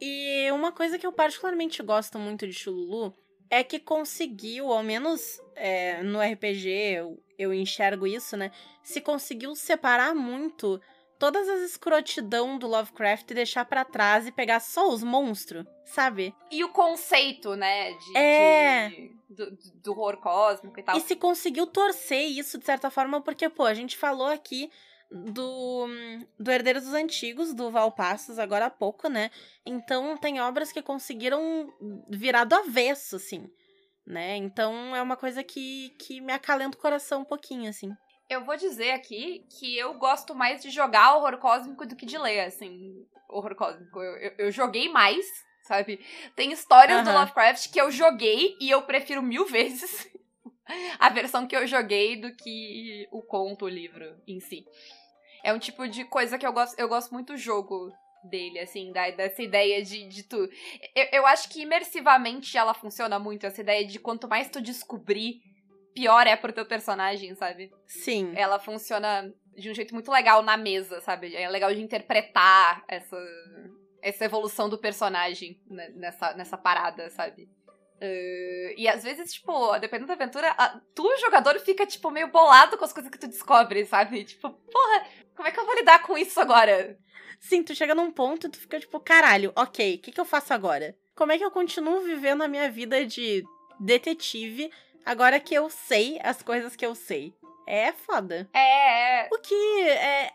E 0.00 0.50
uma 0.52 0.72
coisa 0.72 0.98
que 0.98 1.06
eu 1.06 1.12
particularmente 1.12 1.82
gosto 1.82 2.18
muito 2.18 2.46
de 2.46 2.52
Chululu 2.52 3.14
é 3.50 3.62
que 3.62 3.78
conseguiu, 3.78 4.70
ao 4.72 4.82
menos 4.82 5.40
é, 5.54 6.02
no 6.02 6.20
RPG 6.20 6.68
eu, 6.68 7.22
eu 7.38 7.52
enxergo 7.52 8.06
isso, 8.06 8.36
né? 8.36 8.50
Se 8.82 9.00
conseguiu 9.00 9.54
separar 9.54 10.14
muito 10.14 10.80
todas 11.18 11.48
as 11.48 11.60
escrotidão 11.62 12.58
do 12.58 12.66
Lovecraft 12.66 13.30
e 13.30 13.34
deixar 13.34 13.64
para 13.64 13.84
trás 13.84 14.26
e 14.26 14.32
pegar 14.32 14.60
só 14.60 14.88
os 14.88 15.02
monstros, 15.02 15.66
sabe? 15.84 16.34
E 16.50 16.62
o 16.62 16.68
conceito, 16.68 17.56
né? 17.56 17.92
De, 17.92 18.16
é. 18.16 18.88
De, 18.88 19.16
do, 19.28 19.58
do 19.82 19.92
horror 19.92 20.18
cósmico 20.18 20.78
e 20.78 20.82
tal. 20.82 20.96
E 20.96 21.00
se 21.00 21.16
conseguiu 21.16 21.66
torcer 21.66 22.28
isso 22.28 22.58
de 22.58 22.64
certa 22.64 22.90
forma, 22.90 23.20
porque, 23.20 23.48
pô, 23.48 23.64
a 23.64 23.74
gente 23.74 23.96
falou 23.96 24.28
aqui 24.28 24.70
do, 25.10 25.88
do 26.38 26.50
Herdeiros 26.50 26.84
dos 26.84 26.94
Antigos, 26.94 27.54
do 27.54 27.70
Valpassos, 27.70 28.38
agora 28.38 28.66
há 28.66 28.70
pouco, 28.70 29.08
né? 29.08 29.30
Então 29.64 30.16
tem 30.16 30.40
obras 30.40 30.70
que 30.70 30.82
conseguiram 30.82 31.72
virar 32.08 32.44
do 32.44 32.54
avesso, 32.54 33.16
assim, 33.16 33.50
né? 34.06 34.36
Então 34.36 34.94
é 34.94 35.02
uma 35.02 35.16
coisa 35.16 35.42
que, 35.42 35.90
que 35.98 36.20
me 36.20 36.32
acalenta 36.32 36.76
o 36.76 36.80
coração 36.80 37.22
um 37.22 37.24
pouquinho, 37.24 37.68
assim. 37.70 37.90
Eu 38.28 38.44
vou 38.44 38.56
dizer 38.56 38.90
aqui 38.90 39.46
que 39.58 39.76
eu 39.76 39.94
gosto 39.94 40.34
mais 40.34 40.60
de 40.60 40.70
jogar 40.70 41.16
horror 41.16 41.38
cósmico 41.38 41.86
do 41.86 41.96
que 41.96 42.04
de 42.04 42.18
ler, 42.18 42.40
assim, 42.40 43.06
horror 43.28 43.54
cósmico. 43.54 44.02
Eu, 44.02 44.16
eu, 44.16 44.32
eu 44.38 44.52
joguei 44.52 44.88
mais, 44.88 45.24
sabe? 45.62 46.04
Tem 46.36 46.52
histórias 46.52 47.02
do 47.04 47.12
Lovecraft 47.12 47.70
que 47.70 47.80
eu 47.80 47.90
joguei 47.90 48.56
e 48.60 48.70
eu 48.70 48.82
prefiro 48.82 49.22
mil 49.22 49.46
vezes 49.48 50.10
a 50.98 51.08
versão 51.08 51.46
que 51.46 51.56
eu 51.56 51.66
joguei 51.66 52.20
do 52.20 52.34
que 52.34 53.08
o 53.10 53.22
conto, 53.22 53.64
o 53.64 53.68
livro 53.68 54.14
em 54.26 54.40
si. 54.40 54.66
É 55.42 55.52
um 55.52 55.58
tipo 55.58 55.88
de 55.88 56.04
coisa 56.04 56.36
que 56.36 56.46
eu 56.46 56.52
gosto, 56.52 56.78
eu 56.78 56.88
gosto 56.88 57.12
muito 57.12 57.32
do 57.32 57.38
jogo 57.38 57.90
dele, 58.24 58.58
assim, 58.58 58.92
da, 58.92 59.10
dessa 59.10 59.42
ideia 59.42 59.82
de, 59.82 60.06
de 60.06 60.22
tu. 60.24 60.36
Eu, 60.94 61.06
eu 61.12 61.26
acho 61.26 61.48
que 61.48 61.62
imersivamente 61.62 62.58
ela 62.58 62.74
funciona 62.74 63.18
muito, 63.18 63.46
essa 63.46 63.60
ideia 63.60 63.86
de 63.86 63.98
quanto 63.98 64.28
mais 64.28 64.50
tu 64.50 64.60
descobrir 64.60 65.40
pior 65.98 66.28
é 66.28 66.36
pro 66.36 66.52
teu 66.52 66.64
personagem, 66.64 67.34
sabe? 67.34 67.72
Sim. 67.84 68.32
Ela 68.36 68.60
funciona 68.60 69.34
de 69.56 69.68
um 69.68 69.74
jeito 69.74 69.92
muito 69.92 70.12
legal 70.12 70.42
na 70.42 70.56
mesa, 70.56 71.00
sabe? 71.00 71.34
É 71.34 71.48
legal 71.48 71.74
de 71.74 71.82
interpretar 71.82 72.84
essa, 72.86 73.16
essa 74.00 74.24
evolução 74.24 74.68
do 74.68 74.78
personagem 74.78 75.60
nessa, 75.96 76.34
nessa 76.34 76.56
parada, 76.56 77.10
sabe? 77.10 77.48
Uh, 78.00 78.70
e 78.76 78.86
às 78.86 79.02
vezes, 79.02 79.32
tipo, 79.34 79.76
dependendo 79.80 80.06
da 80.06 80.14
aventura, 80.14 80.50
a, 80.50 80.80
tu, 80.94 81.04
jogador, 81.18 81.58
fica, 81.58 81.84
tipo, 81.84 82.12
meio 82.12 82.30
bolado 82.30 82.78
com 82.78 82.84
as 82.84 82.92
coisas 82.92 83.10
que 83.10 83.18
tu 83.18 83.26
descobre, 83.26 83.84
sabe? 83.84 84.22
Tipo, 84.22 84.50
porra, 84.50 85.06
como 85.34 85.48
é 85.48 85.50
que 85.50 85.58
eu 85.58 85.66
vou 85.66 85.74
lidar 85.74 86.00
com 86.02 86.16
isso 86.16 86.40
agora? 86.40 86.96
Sim, 87.40 87.64
tu 87.64 87.74
chega 87.74 87.96
num 87.96 88.12
ponto 88.12 88.46
e 88.46 88.50
tu 88.50 88.58
fica, 88.58 88.78
tipo, 88.78 89.00
caralho, 89.00 89.52
ok, 89.56 89.96
o 89.96 89.98
que, 89.98 90.12
que 90.12 90.20
eu 90.20 90.24
faço 90.24 90.54
agora? 90.54 90.96
Como 91.16 91.32
é 91.32 91.38
que 91.38 91.44
eu 91.44 91.50
continuo 91.50 92.02
vivendo 92.02 92.42
a 92.42 92.48
minha 92.48 92.70
vida 92.70 93.04
de 93.04 93.42
detetive 93.80 94.70
Agora 95.04 95.40
que 95.40 95.54
eu 95.54 95.70
sei 95.70 96.18
as 96.22 96.42
coisas 96.42 96.76
que 96.76 96.84
eu 96.84 96.94
sei. 96.94 97.34
É 97.66 97.92
foda. 97.92 98.48
É. 98.52 99.24
é. 99.24 99.28
O 99.32 99.38
que 99.38 99.82
é. 99.82 100.32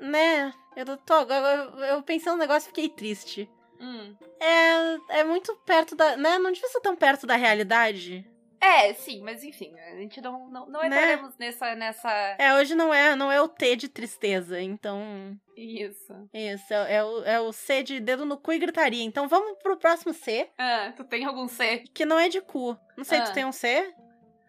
Né? 0.00 0.52
Eu 0.76 0.96
tô. 0.98 1.14
Eu, 1.22 1.84
eu 1.84 2.02
pensando 2.02 2.34
no 2.34 2.40
negócio 2.40 2.68
fiquei 2.68 2.88
triste. 2.88 3.50
Hum. 3.80 4.14
É, 4.40 5.18
é 5.20 5.24
muito 5.24 5.54
perto 5.64 5.94
da. 5.94 6.16
Né? 6.16 6.38
Não 6.38 6.52
devia 6.52 6.68
ser 6.68 6.80
tão 6.80 6.94
perto 6.94 7.26
da 7.26 7.36
realidade. 7.36 8.24
É, 8.66 8.92
sim, 8.94 9.22
mas 9.22 9.44
enfim, 9.44 9.72
a 9.78 9.94
gente 9.94 10.20
não, 10.20 10.50
não, 10.50 10.66
não 10.66 10.80
né? 10.80 10.86
entraremos 10.88 11.38
né? 11.38 11.46
nessa, 11.46 11.74
nessa. 11.76 12.10
É, 12.36 12.52
hoje 12.54 12.74
não 12.74 12.92
é, 12.92 13.14
não 13.14 13.30
é 13.30 13.40
o 13.40 13.46
T 13.46 13.76
de 13.76 13.88
tristeza, 13.88 14.60
então. 14.60 15.38
Isso. 15.56 16.12
Isso, 16.34 16.74
é, 16.74 16.94
é, 16.96 17.04
o, 17.04 17.22
é 17.22 17.40
o 17.40 17.52
C 17.52 17.84
de 17.84 18.00
dedo 18.00 18.26
no 18.26 18.36
cu 18.36 18.52
e 18.52 18.58
gritaria. 18.58 19.04
Então 19.04 19.28
vamos 19.28 19.56
pro 19.62 19.76
próximo 19.76 20.12
C. 20.12 20.50
Ah, 20.58 20.92
tu 20.96 21.04
tem 21.04 21.24
algum 21.24 21.46
C? 21.46 21.84
Que 21.94 22.04
não 22.04 22.18
é 22.18 22.28
de 22.28 22.40
cu. 22.40 22.76
Não 22.96 23.04
sei, 23.04 23.20
ah. 23.20 23.22
tu 23.22 23.32
tem 23.32 23.44
um 23.44 23.52
C? 23.52 23.94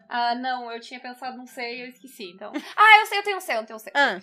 Ah, 0.08 0.34
não, 0.34 0.72
eu 0.72 0.80
tinha 0.80 0.98
pensado 0.98 1.36
num 1.36 1.46
C 1.46 1.62
e 1.62 1.80
eu 1.82 1.86
esqueci, 1.86 2.32
então. 2.32 2.50
ah, 2.76 2.98
eu 3.00 3.06
sei, 3.06 3.18
eu 3.18 3.22
tenho 3.22 3.36
um 3.36 3.40
C, 3.40 3.52
eu 3.52 3.64
tenho 3.64 3.76
um 3.76 3.80
C. 3.80 3.92
Ah. 3.94 4.18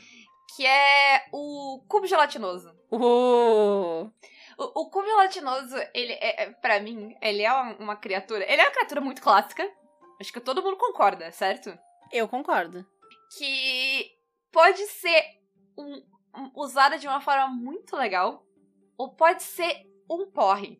Que 0.58 0.66
é 0.66 1.26
o 1.32 1.82
cubo 1.88 2.06
gelatinoso. 2.06 2.70
Uh. 2.92 4.12
O, 4.58 4.82
o 4.82 4.90
cubo 4.90 5.08
gelatinoso, 5.08 5.76
ele 5.94 6.14
é, 6.14 6.44
é 6.44 6.50
para 6.52 6.82
mim, 6.82 7.16
ele 7.22 7.44
é 7.44 7.52
uma, 7.52 7.76
uma, 7.76 7.96
criatura. 7.96 8.44
Ele 8.44 8.62
é 8.62 8.66
uma 8.66 8.72
criatura 8.72 9.00
muito 9.00 9.22
clássica. 9.22 9.70
Acho 10.19 10.32
que 10.32 10.39
todo 10.39 10.62
mundo 10.62 10.78
concorda, 10.78 11.32
certo? 11.32 11.78
Eu 12.12 12.28
concordo. 12.28 12.86
Que 13.38 14.12
pode 14.51 14.86
ser 14.88 15.23
um, 15.78 15.95
um, 16.36 16.51
usada 16.56 16.97
de 16.97 17.08
uma 17.08 17.19
forma 17.19 17.47
muito 17.47 17.95
legal, 17.95 18.45
ou 18.97 19.13
pode 19.13 19.43
ser 19.43 19.86
um 20.10 20.30
porre. 20.32 20.80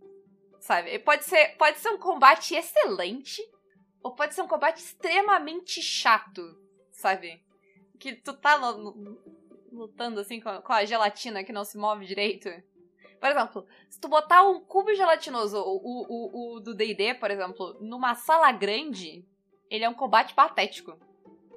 Sabe? 0.60 0.98
Pode 1.00 1.26
ser, 1.26 1.58
pode 1.58 1.80
ser 1.80 1.90
um 1.90 1.98
combate 1.98 2.56
excelente, 2.56 3.42
ou 4.02 4.16
pode 4.16 4.34
ser 4.34 4.42
um 4.42 4.48
combate 4.48 4.78
extremamente 4.78 5.82
chato, 5.82 6.42
sabe? 6.92 7.44
Que 8.00 8.16
tu 8.16 8.34
tá 8.34 8.56
lutando 9.72 10.20
assim 10.22 10.40
com 10.40 10.50
a, 10.50 10.62
com 10.62 10.74
a 10.74 10.86
gelatina 10.86 11.44
que 11.44 11.54
não 11.54 11.64
se 11.64 11.78
move 11.78 12.06
direito. 12.06 12.50
Por 13.20 13.30
exemplo, 13.30 13.66
se 13.90 14.00
tu 14.00 14.08
botar 14.08 14.44
um 14.44 14.60
cubo 14.60 14.94
gelatinoso, 14.94 15.58
o, 15.58 16.06
o, 16.08 16.56
o 16.56 16.60
do 16.60 16.74
D&D, 16.74 17.16
por 17.16 17.32
exemplo, 17.32 17.78
numa 17.80 18.16
sala 18.16 18.52
grande, 18.52 19.26
ele 19.70 19.84
é 19.84 19.90
um 19.90 19.94
combate 19.94 20.34
patético. 20.34 20.98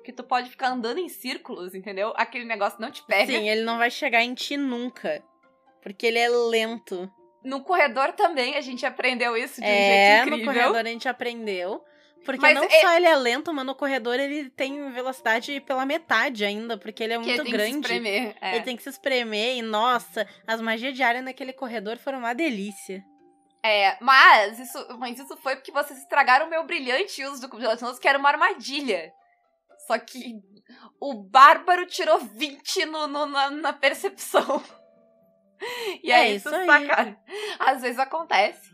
Que 0.05 0.13
tu 0.13 0.23
pode 0.23 0.49
ficar 0.49 0.71
andando 0.71 0.99
em 0.99 1.09
círculos, 1.09 1.75
entendeu? 1.75 2.15
Aquele 2.17 2.47
negócio 2.47 2.81
não 2.81 2.91
te 2.91 3.05
pega. 3.05 3.31
Sim, 3.31 3.49
ele 3.49 3.63
não 3.63 3.77
vai 3.77 3.91
chegar 3.91 4.23
em 4.23 4.33
ti 4.33 4.57
nunca. 4.57 5.23
Porque 5.83 6.07
ele 6.07 6.19
é 6.19 6.29
lento. 6.29 7.11
No 7.45 7.63
corredor 7.63 8.13
também 8.13 8.57
a 8.57 8.61
gente 8.61 8.87
aprendeu 8.87 9.37
isso 9.37 9.61
de 9.61 9.67
um 9.67 9.71
é, 9.71 10.23
jeito 10.25 10.29
incrível. 10.29 10.39
no 10.39 10.45
corredor 10.45 10.87
a 10.87 10.89
gente 10.89 11.09
aprendeu. 11.09 11.85
Porque 12.25 12.41
mas 12.41 12.55
não 12.55 12.65
é... 12.65 12.81
só 12.81 12.93
ele 12.95 13.07
é 13.07 13.17
lento, 13.17 13.53
mas 13.53 13.65
no 13.65 13.75
corredor 13.75 14.19
ele 14.19 14.51
tem 14.51 14.91
velocidade 14.91 15.61
pela 15.61 15.87
metade 15.87 16.45
ainda, 16.45 16.77
porque 16.77 17.03
ele 17.03 17.15
é 17.15 17.19
muito 17.19 17.31
ele 17.31 17.51
grande. 17.51 17.81
Que 17.81 17.89
se 17.89 17.95
espremer, 17.95 18.37
é. 18.41 18.57
Ele 18.57 18.65
tem 18.65 18.77
que 18.77 18.83
se 18.83 18.89
espremer 18.91 19.57
e, 19.57 19.63
nossa, 19.63 20.27
as 20.47 20.61
magias 20.61 20.95
diárias 20.95 21.25
naquele 21.25 21.53
corredor 21.53 21.97
foram 21.97 22.19
uma 22.19 22.35
delícia. 22.35 23.05
É, 23.63 23.97
mas 24.01 24.59
isso, 24.59 24.99
mas 24.99 25.19
isso 25.19 25.37
foi 25.39 25.57
porque 25.57 25.73
vocês 25.73 25.99
estragaram 25.99 26.47
o 26.47 26.51
meu 26.51 26.65
brilhante 26.65 27.25
uso 27.25 27.41
do 27.41 27.49
cubo 27.49 27.61
gelatinoso, 27.61 28.01
que 28.01 28.09
era 28.09 28.19
uma 28.19 28.29
armadilha. 28.29 29.13
Só 29.87 29.99
que 29.99 30.35
o 31.01 31.15
bárbaro 31.15 31.87
tirou 31.87 32.19
20 32.19 32.87
no, 32.87 33.07
no 33.07 33.27
na, 33.27 33.51
na, 33.51 33.73
percepção. 33.73 34.63
E 36.05 36.13
é 36.13 36.15
aí, 36.15 36.37
isso 36.37 36.49
sacaram. 36.49 37.17
Às 37.59 37.83
vezes 37.83 37.99
acontece. 37.99 38.71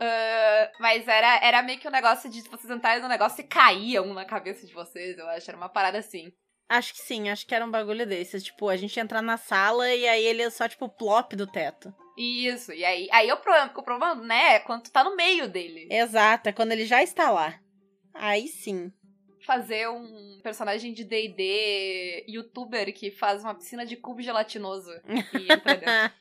Uh, 0.00 0.70
mas 0.78 1.08
era, 1.08 1.40
era 1.44 1.62
meio 1.62 1.78
que 1.78 1.88
um 1.88 1.90
negócio 1.90 2.30
de 2.30 2.42
vocês 2.42 2.70
entrarem 2.70 3.02
no 3.02 3.08
negócio 3.08 3.40
e 3.40 3.44
caía 3.44 4.00
um 4.00 4.14
na 4.14 4.24
cabeça 4.24 4.64
de 4.66 4.72
vocês, 4.72 5.18
eu 5.18 5.28
acho. 5.28 5.50
Era 5.50 5.56
uma 5.56 5.68
parada 5.68 5.98
assim. 5.98 6.32
Acho 6.68 6.92
que 6.92 7.00
sim, 7.00 7.30
acho 7.30 7.46
que 7.46 7.54
era 7.54 7.64
um 7.64 7.70
bagulho 7.70 8.06
desses. 8.06 8.44
Tipo, 8.44 8.68
a 8.68 8.76
gente 8.76 9.00
entrar 9.00 9.22
na 9.22 9.36
sala 9.36 9.92
e 9.92 10.06
aí 10.06 10.24
ele 10.24 10.42
é 10.42 10.50
só, 10.50 10.68
tipo, 10.68 10.88
plop 10.88 11.34
do 11.34 11.46
teto. 11.46 11.92
Isso, 12.16 12.72
e 12.72 12.84
aí, 12.84 13.08
aí 13.10 13.30
o 13.32 13.36
problema, 13.36 13.72
o 13.76 13.82
problema, 13.82 14.14
né, 14.16 14.54
é 14.54 14.58
quando 14.58 14.82
tu 14.82 14.90
tá 14.90 15.02
no 15.02 15.16
meio 15.16 15.48
dele. 15.48 15.88
Exato, 15.90 16.48
é 16.48 16.52
quando 16.52 16.72
ele 16.72 16.84
já 16.84 17.02
está 17.02 17.30
lá. 17.30 17.58
Aí 18.12 18.48
sim. 18.48 18.92
Fazer 19.46 19.88
um 19.88 20.40
personagem 20.42 20.92
de 20.92 21.04
D&D 21.04 22.26
youtuber 22.28 22.92
que 22.92 23.10
faz 23.10 23.42
uma 23.42 23.54
piscina 23.54 23.86
de 23.86 23.96
cubo 23.96 24.20
gelatinoso 24.20 24.90
e 25.32 25.50
entra 25.50 25.76
dentro. 25.76 26.16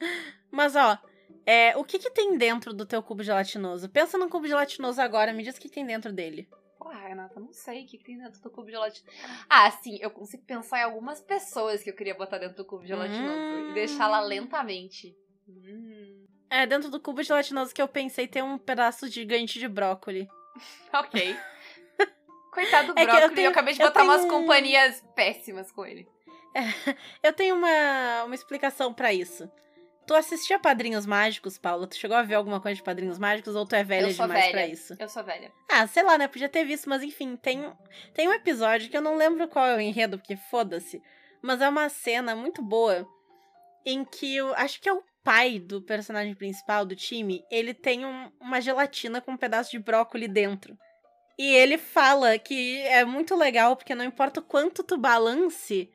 Mas, 0.50 0.74
ó, 0.74 0.98
é, 1.46 1.76
o 1.76 1.84
que 1.84 1.98
que 1.98 2.10
tem 2.10 2.36
dentro 2.36 2.72
do 2.72 2.86
teu 2.86 3.02
cubo 3.02 3.22
gelatinoso? 3.22 3.88
Pensa 3.88 4.16
num 4.18 4.28
cubo 4.28 4.46
gelatinoso 4.46 5.00
agora, 5.00 5.32
me 5.32 5.42
diz 5.42 5.56
o 5.56 5.60
que 5.60 5.68
tem 5.68 5.84
dentro 5.86 6.12
dele. 6.12 6.48
Ah, 6.80 7.08
Renata, 7.08 7.40
não 7.40 7.52
sei 7.52 7.84
o 7.84 7.86
que, 7.86 7.96
que 7.98 8.04
tem 8.04 8.18
dentro 8.18 8.40
do 8.42 8.50
cubo 8.50 8.70
gelatinoso. 8.70 9.16
Ah, 9.48 9.70
sim, 9.70 9.98
eu 10.02 10.10
consigo 10.10 10.44
pensar 10.44 10.80
em 10.80 10.82
algumas 10.84 11.20
pessoas 11.20 11.82
que 11.82 11.88
eu 11.90 11.94
queria 11.94 12.14
botar 12.14 12.38
dentro 12.38 12.56
do 12.58 12.64
cubo 12.64 12.84
gelatinoso 12.86 13.38
Hum. 13.38 13.70
e 13.70 13.74
deixar 13.74 14.06
lá 14.08 14.20
lentamente. 14.20 15.16
Hum, 15.48 16.26
É, 16.50 16.66
dentro 16.66 16.90
do 16.90 17.00
cubo 17.00 17.22
gelatinoso 17.22 17.74
que 17.74 17.80
eu 17.82 17.88
pensei 17.88 18.28
ter 18.28 18.42
um 18.44 18.58
pedaço 18.58 19.08
gigante 19.08 19.58
de 19.58 19.66
brócoli. 19.66 20.28
ok. 20.92 21.36
Coitado 22.52 22.94
do 22.94 23.00
É 23.00 23.04
que 23.04 23.10
eu 23.10 23.14
brócolis, 23.16 23.30
eu, 23.30 23.34
tenho- 23.34 23.50
acabei 23.50 23.74
de 23.74 23.80
botar 23.80 24.02
umas 24.04 24.20
tenho- 24.20 24.32
companhias 24.32 25.04
péssimas 25.16 25.72
com 25.72 25.84
ele. 25.84 26.06
Eu 27.22 27.32
tenho 27.32 27.56
uma, 27.56 28.24
uma 28.24 28.34
explicação 28.34 28.94
pra 28.94 29.12
isso. 29.12 29.50
Tu 30.06 30.14
assistia 30.14 30.58
Padrinhos 30.58 31.06
Mágicos, 31.06 31.56
Paula? 31.56 31.86
Tu 31.86 31.96
chegou 31.96 32.16
a 32.16 32.22
ver 32.22 32.34
alguma 32.34 32.60
coisa 32.60 32.76
de 32.76 32.82
Padrinhos 32.82 33.18
Mágicos 33.18 33.56
ou 33.56 33.64
tu 33.66 33.74
é 33.74 33.82
velha 33.82 34.12
demais 34.12 34.32
velha. 34.40 34.52
pra 34.52 34.66
isso? 34.66 34.94
Eu 34.98 35.08
sou 35.08 35.24
velha. 35.24 35.50
Ah, 35.70 35.86
sei 35.86 36.02
lá, 36.02 36.18
né? 36.18 36.28
Podia 36.28 36.48
ter 36.48 36.64
visto, 36.64 36.88
mas 36.88 37.02
enfim, 37.02 37.36
tem, 37.36 37.72
tem 38.12 38.28
um 38.28 38.32
episódio 38.32 38.90
que 38.90 38.96
eu 38.96 39.00
não 39.00 39.16
lembro 39.16 39.48
qual 39.48 39.66
é 39.66 39.76
o 39.76 39.80
enredo, 39.80 40.18
porque 40.18 40.36
foda-se. 40.36 41.02
Mas 41.40 41.60
é 41.62 41.68
uma 41.68 41.88
cena 41.88 42.36
muito 42.36 42.62
boa 42.62 43.06
em 43.86 44.04
que 44.04 44.36
eu 44.36 44.54
acho 44.54 44.80
que 44.80 44.88
é 44.88 44.92
o 44.92 45.02
pai 45.22 45.58
do 45.58 45.80
personagem 45.80 46.34
principal 46.34 46.84
do 46.84 46.94
time, 46.94 47.42
ele 47.50 47.72
tem 47.72 48.04
um- 48.04 48.30
uma 48.38 48.60
gelatina 48.60 49.22
com 49.22 49.32
um 49.32 49.36
pedaço 49.38 49.70
de 49.70 49.78
brócoli 49.78 50.28
dentro. 50.28 50.76
E 51.38 51.46
ele 51.54 51.78
fala 51.78 52.38
que 52.38 52.78
é 52.82 53.04
muito 53.06 53.34
legal, 53.34 53.74
porque 53.74 53.94
não 53.94 54.04
importa 54.04 54.40
o 54.40 54.42
quanto 54.42 54.82
tu 54.82 54.98
balance, 54.98 55.90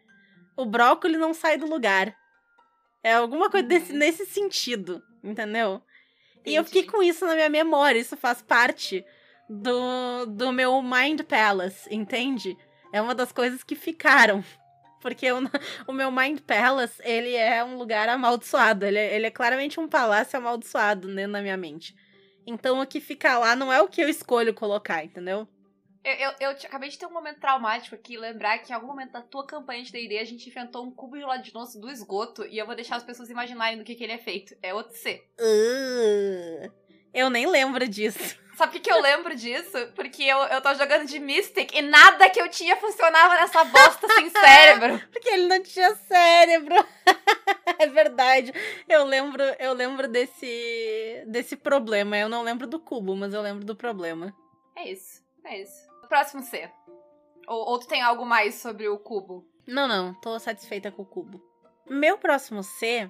o 0.57 0.65
brócoli 0.65 1.15
não 1.17 1.33
sai 1.33 1.57
do 1.57 1.67
lugar. 1.67 2.15
É 3.03 3.13
alguma 3.13 3.49
coisa 3.49 3.67
desse, 3.67 3.91
Uhum. 3.91 3.97
nesse 3.99 4.25
sentido, 4.25 5.01
entendeu? 5.23 5.81
E 6.45 6.55
eu 6.55 6.63
fiquei 6.63 6.81
Entendi. 6.81 6.95
com 6.97 7.03
isso 7.03 7.25
na 7.25 7.35
minha 7.35 7.49
memória, 7.49 7.99
isso 7.99 8.15
faz 8.17 8.41
parte 8.41 9.05
do, 9.49 10.25
do 10.25 10.51
meu 10.51 10.81
Mind 10.81 11.21
Palace, 11.21 11.87
entende? 11.93 12.57
É 12.93 13.01
uma 13.01 13.13
das 13.15 13.31
coisas 13.31 13.63
que 13.63 13.75
ficaram. 13.75 14.43
Porque 15.01 15.25
eu 15.25 15.37
o 15.87 15.93
meu 15.93 16.11
Mind 16.11 16.39
Palace, 16.41 17.01
ele 17.05 17.33
é 17.33 17.63
um 17.63 17.77
lugar 17.77 18.09
amaldiçoado. 18.09 18.85
Ele, 18.85 18.97
é- 18.97 19.15
ele 19.15 19.27
é 19.27 19.31
claramente 19.31 19.79
um 19.79 19.87
palácio 19.87 20.37
amaldiçoado 20.37 21.07
né, 21.07 21.25
na 21.25 21.41
minha 21.41 21.55
mente. 21.55 21.95
Então 22.45 22.81
o 22.81 22.85
que 22.87 22.99
fica 22.99 23.37
lá 23.37 23.55
não 23.55 23.71
é 23.71 23.81
o 23.81 23.87
que 23.87 24.01
eu 24.01 24.09
escolho 24.09 24.53
colocar, 24.53 25.03
entendeu? 25.05 25.47
Eu, 26.03 26.13
eu, 26.13 26.31
eu 26.39 26.55
te- 26.55 26.65
acabei 26.65 26.89
de 26.89 26.97
ter 26.97 27.05
um 27.05 27.11
momento 27.11 27.39
traumático 27.41 27.93
aqui, 27.93 28.17
lembrar 28.17 28.57
que 28.59 28.71
em 28.71 28.75
algum 28.75 28.87
momento 28.87 29.11
da 29.11 29.21
tua 29.21 29.45
campanha 29.45 29.83
de 29.83 29.91
D&D 29.91 30.17
a 30.17 30.23
gente 30.23 30.47
inventou 30.49 30.85
um 30.85 30.91
cubo 30.91 31.17
gelatinoso 31.17 31.79
do 31.79 31.89
esgoto 31.91 32.45
e 32.45 32.57
eu 32.57 32.65
vou 32.65 32.73
deixar 32.75 32.95
as 32.95 33.03
pessoas 33.03 33.29
imaginarem 33.29 33.77
do 33.77 33.83
que, 33.83 33.95
que 33.95 34.03
ele 34.03 34.13
é 34.13 34.17
feito. 34.17 34.55
É 34.63 34.73
outro 34.73 34.95
C. 34.97 35.21
Uh, 35.39 36.71
eu 37.13 37.29
nem 37.29 37.45
lembro 37.47 37.85
disso. 37.87 38.37
Sabe 38.55 38.71
por 38.73 38.81
que 38.81 38.89
que 38.89 38.91
eu 38.91 39.01
lembro 39.01 39.35
disso? 39.35 39.77
Porque 39.95 40.23
eu, 40.23 40.37
eu 40.37 40.61
tô 40.61 40.73
jogando 40.73 41.05
de 41.05 41.19
Mystic 41.19 41.73
e 41.73 41.81
nada 41.81 42.29
que 42.29 42.41
eu 42.41 42.49
tinha 42.49 42.75
funcionava 42.77 43.35
nessa 43.35 43.63
bosta 43.65 44.07
sem 44.15 44.29
cérebro. 44.31 44.99
Porque 45.11 45.29
ele 45.29 45.47
não 45.47 45.61
tinha 45.63 45.95
cérebro. 45.95 46.75
é 47.79 47.87
verdade. 47.87 48.53
Eu 48.87 49.05
lembro, 49.05 49.41
eu 49.59 49.73
lembro 49.73 50.07
desse 50.09 51.23
desse 51.27 51.55
problema. 51.55 52.17
Eu 52.17 52.27
não 52.29 52.41
lembro 52.41 52.67
do 52.67 52.79
cubo, 52.79 53.15
mas 53.15 53.33
eu 53.33 53.41
lembro 53.41 53.63
do 53.65 53.75
problema. 53.75 54.35
É 54.75 54.91
isso, 54.91 55.21
é 55.45 55.61
isso. 55.61 55.88
Próximo 56.09 56.41
C. 56.43 56.69
Ou, 57.47 57.69
ou 57.69 57.79
tu 57.79 57.87
tem 57.87 58.01
algo 58.01 58.25
mais 58.25 58.55
sobre 58.55 58.87
o 58.89 58.97
cubo? 58.99 59.45
Não, 59.67 59.87
não, 59.87 60.13
tô 60.15 60.37
satisfeita 60.39 60.91
com 60.91 61.03
o 61.03 61.05
cubo. 61.05 61.41
Meu 61.87 62.17
próximo 62.17 62.61
C 62.63 63.09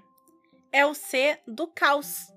é 0.71 0.85
o 0.85 0.93
C 0.93 1.39
do 1.47 1.67
caos, 1.67 2.27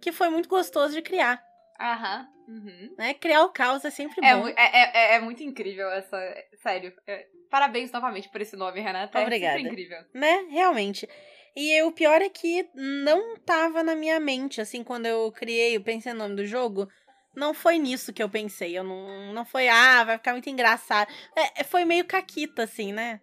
que 0.00 0.12
foi 0.12 0.28
muito 0.28 0.48
gostoso 0.48 0.94
de 0.94 1.02
criar, 1.02 1.42
Aham. 1.80 2.28
Uhum. 2.46 2.94
né? 2.98 3.14
Criar 3.14 3.42
o 3.44 3.48
caos 3.48 3.84
é 3.84 3.90
sempre 3.90 4.24
É, 4.24 4.34
bom. 4.36 4.42
mu- 4.42 4.48
é, 4.48 4.54
é, 4.56 5.14
é 5.16 5.20
muito 5.20 5.42
incrível 5.42 5.90
essa. 5.90 6.16
Sério. 6.62 6.94
é- 7.06 7.26
parabéns 7.50 7.90
novamente 7.92 8.28
por 8.28 8.40
esse 8.40 8.54
nome, 8.56 8.80
Renata. 8.80 9.18
Obrigada. 9.20 9.54
É 9.54 9.62
sempre 9.62 9.70
incrível. 9.72 10.04
né? 10.12 10.46
Realmente. 10.50 11.08
E 11.56 11.80
o 11.82 11.92
pior 11.92 12.20
é 12.20 12.28
que 12.28 12.68
não 12.74 13.36
tava 13.38 13.82
na 13.82 13.94
minha 13.94 14.18
mente, 14.20 14.60
assim, 14.60 14.82
quando 14.84 15.06
eu 15.06 15.30
criei, 15.32 15.76
eu 15.76 15.82
pensei 15.82 16.12
no 16.12 16.18
nome 16.20 16.34
do 16.36 16.44
jogo, 16.46 16.88
não 17.34 17.54
foi 17.54 17.78
nisso 17.78 18.12
que 18.12 18.22
eu 18.22 18.28
pensei. 18.28 18.76
Eu 18.76 18.84
não, 18.84 19.32
não 19.32 19.44
foi, 19.44 19.68
ah, 19.68 20.04
vai 20.04 20.16
ficar 20.18 20.32
muito 20.32 20.48
engraçado. 20.48 21.12
É, 21.36 21.64
foi 21.64 21.84
meio 21.84 22.04
caquita, 22.04 22.62
assim, 22.62 22.92
né? 22.92 23.20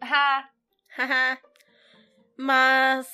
Ah, 0.00 0.48
Haha. 0.96 1.38
Mas 2.36 3.08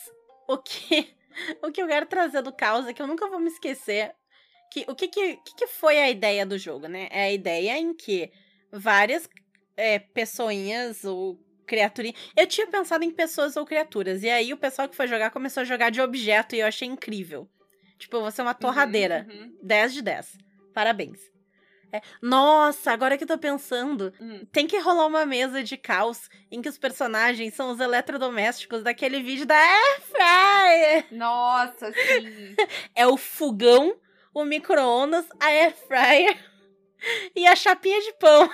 o 0.48 0.58
que 0.58 1.14
o 1.62 1.70
que 1.70 1.82
eu 1.82 1.86
quero 1.86 2.06
trazer 2.06 2.42
do 2.42 2.52
caos 2.52 2.86
é 2.86 2.92
que 2.92 3.00
eu 3.00 3.06
nunca 3.06 3.28
vou 3.28 3.40
me 3.40 3.48
esquecer 3.48 4.14
que 4.70 4.84
o 4.88 4.94
que 4.94 5.08
que, 5.08 5.36
que, 5.36 5.54
que 5.56 5.66
foi 5.66 5.98
a 5.98 6.10
ideia 6.10 6.46
do 6.46 6.58
jogo, 6.58 6.86
né? 6.86 7.08
É 7.10 7.24
a 7.24 7.32
ideia 7.32 7.78
em 7.78 7.94
que 7.94 8.30
várias 8.72 9.28
é, 9.76 9.98
pessoinhas 9.98 11.04
ou 11.04 11.38
criaturinhas. 11.66 12.20
Eu 12.36 12.46
tinha 12.46 12.66
pensado 12.66 13.04
em 13.04 13.10
pessoas 13.10 13.56
ou 13.56 13.64
criaturas. 13.64 14.22
E 14.22 14.28
aí 14.28 14.52
o 14.52 14.56
pessoal 14.58 14.88
que 14.88 14.96
foi 14.96 15.06
jogar 15.06 15.30
começou 15.30 15.62
a 15.62 15.64
jogar 15.64 15.90
de 15.90 16.00
objeto 16.00 16.54
e 16.54 16.60
eu 16.60 16.66
achei 16.66 16.86
incrível. 16.86 17.48
Tipo, 18.00 18.20
vou 18.20 18.30
ser 18.30 18.42
uma 18.42 18.54
torradeira. 18.54 19.26
Uhum, 19.30 19.40
uhum. 19.42 19.58
10 19.62 19.94
de 19.94 20.02
10. 20.02 20.38
Parabéns. 20.74 21.20
É, 21.92 22.00
Nossa, 22.22 22.92
agora 22.92 23.18
que 23.18 23.24
eu 23.24 23.28
tô 23.28 23.36
pensando, 23.36 24.12
Hum. 24.20 24.46
tem 24.52 24.66
que 24.66 24.78
rolar 24.78 25.06
uma 25.06 25.26
mesa 25.26 25.62
de 25.62 25.76
caos 25.76 26.28
em 26.50 26.62
que 26.62 26.68
os 26.68 26.78
personagens 26.78 27.52
são 27.54 27.70
os 27.72 27.80
eletrodomésticos 27.80 28.82
daquele 28.84 29.20
vídeo 29.22 29.44
da 29.44 29.56
Air 29.56 30.00
Fryer. 30.02 31.06
Nossa, 31.10 31.92
sim. 31.92 32.54
É 32.94 33.06
o 33.08 33.16
fogão, 33.16 33.96
o 34.32 34.44
micro-ondas, 34.44 35.26
a 35.40 35.46
Air 35.46 35.74
Fryer 35.88 36.38
e 37.34 37.44
a 37.46 37.56
chapinha 37.56 38.00
de 38.00 38.12
pão. 38.20 38.48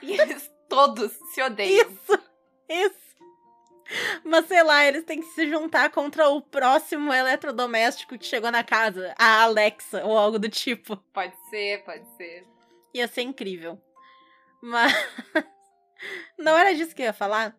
E 0.00 0.12
eles 0.12 0.48
todos 0.68 1.10
se 1.34 1.42
odeiam. 1.42 1.84
Isso, 1.90 2.18
isso. 2.68 3.07
Mas 4.24 4.46
sei 4.46 4.62
lá, 4.62 4.84
eles 4.86 5.04
têm 5.04 5.20
que 5.20 5.28
se 5.28 5.48
juntar 5.48 5.90
contra 5.90 6.28
o 6.28 6.42
próximo 6.42 7.12
eletrodoméstico 7.12 8.18
que 8.18 8.26
chegou 8.26 8.50
na 8.50 8.62
casa, 8.62 9.14
a 9.18 9.42
Alexa 9.42 10.04
ou 10.04 10.16
algo 10.16 10.38
do 10.38 10.48
tipo. 10.48 10.96
Pode 11.12 11.34
ser, 11.48 11.82
pode 11.84 12.04
ser. 12.16 12.46
Ia 12.94 13.08
ser 13.08 13.22
incrível. 13.22 13.80
Mas 14.60 14.92
não 16.38 16.56
era 16.56 16.74
disso 16.74 16.94
que 16.94 17.02
eu 17.02 17.06
ia 17.06 17.12
falar. 17.12 17.56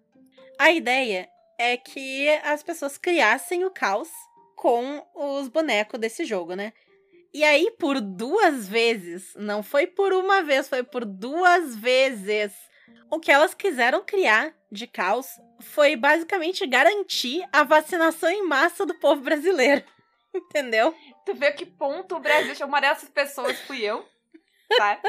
A 0.57 0.71
ideia 0.71 1.29
é 1.57 1.77
que 1.77 2.29
as 2.43 2.63
pessoas 2.63 2.97
criassem 2.97 3.65
o 3.65 3.71
caos 3.71 4.09
com 4.55 5.05
os 5.15 5.47
bonecos 5.47 5.99
desse 5.99 6.25
jogo, 6.25 6.55
né? 6.55 6.73
E 7.33 7.43
aí, 7.43 7.71
por 7.77 8.01
duas 8.01 8.67
vezes, 8.67 9.33
não 9.35 9.61
foi 9.61 9.85
por 9.85 10.11
uma 10.13 10.41
vez, 10.41 10.67
foi 10.67 10.83
por 10.83 11.05
duas 11.05 11.75
vezes. 11.75 12.53
O 13.09 13.19
que 13.19 13.31
elas 13.31 13.53
quiseram 13.53 14.03
criar 14.03 14.53
de 14.71 14.85
caos 14.85 15.27
foi 15.59 15.95
basicamente 15.95 16.65
garantir 16.67 17.43
a 17.51 17.63
vacinação 17.63 18.29
em 18.29 18.45
massa 18.45 18.85
do 18.85 18.93
povo 18.95 19.21
brasileiro. 19.21 19.83
Entendeu? 20.33 20.95
Tu 21.25 21.33
vê 21.33 21.47
a 21.47 21.53
que 21.53 21.65
ponto 21.65 22.15
o 22.15 22.19
Brasil. 22.19 22.65
Uma 22.65 22.79
dessas 22.79 23.09
pessoas 23.09 23.59
fui 23.61 23.81
eu, 23.81 24.05
tá? 24.77 25.01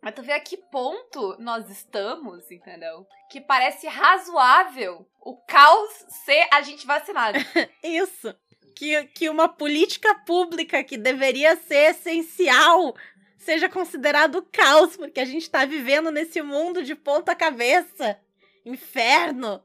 Mas 0.00 0.14
tu 0.14 0.22
vê 0.22 0.32
a 0.32 0.40
que 0.40 0.56
ponto 0.56 1.36
nós 1.40 1.68
estamos, 1.70 2.50
entendeu? 2.50 3.06
Que 3.30 3.40
parece 3.40 3.88
razoável 3.88 5.06
o 5.20 5.36
caos 5.36 5.90
ser 6.24 6.46
a 6.52 6.62
gente 6.62 6.86
vacinado. 6.86 7.38
Isso. 7.82 8.34
Que, 8.76 9.04
que 9.06 9.28
uma 9.28 9.48
política 9.48 10.14
pública 10.24 10.84
que 10.84 10.96
deveria 10.96 11.56
ser 11.56 11.90
essencial 11.90 12.94
seja 13.38 13.68
considerado 13.68 14.42
caos, 14.52 14.96
porque 14.96 15.20
a 15.20 15.24
gente 15.24 15.50
tá 15.50 15.64
vivendo 15.64 16.10
nesse 16.10 16.42
mundo 16.42 16.82
de 16.82 16.94
ponta 16.94 17.34
cabeça. 17.34 18.20
Inferno. 18.64 19.62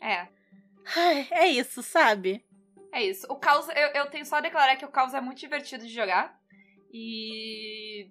É, 0.00 0.28
Ai, 0.96 1.26
é 1.30 1.46
isso, 1.46 1.82
sabe? 1.82 2.44
é 2.92 3.02
isso. 3.02 3.26
O 3.30 3.36
caos, 3.36 3.66
eu, 3.70 3.88
eu 3.94 4.06
tenho 4.10 4.26
só 4.26 4.36
a 4.36 4.40
declarar 4.40 4.76
que 4.76 4.84
o 4.84 4.90
caos 4.90 5.14
é 5.14 5.20
muito 5.20 5.38
divertido 5.38 5.86
de 5.86 5.92
jogar. 5.92 6.38
E 6.92 8.10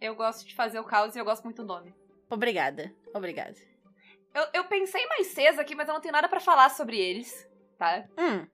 eu 0.00 0.14
gosto 0.14 0.46
de 0.46 0.54
fazer 0.54 0.80
o 0.80 0.84
caos 0.84 1.14
e 1.14 1.18
eu 1.18 1.24
gosto 1.24 1.44
muito 1.44 1.62
do 1.62 1.68
nome. 1.68 1.94
Obrigada. 2.28 2.92
Obrigada. 3.14 3.54
Eu, 4.34 4.46
eu 4.52 4.64
pensei 4.64 5.06
mais 5.06 5.28
Cs 5.28 5.58
aqui, 5.58 5.74
mas 5.74 5.86
eu 5.88 5.94
não 5.94 6.00
tenho 6.00 6.12
nada 6.12 6.28
pra 6.28 6.40
falar 6.40 6.70
sobre 6.70 6.98
eles, 6.98 7.48
tá? 7.78 8.04
Hum, 8.18 8.46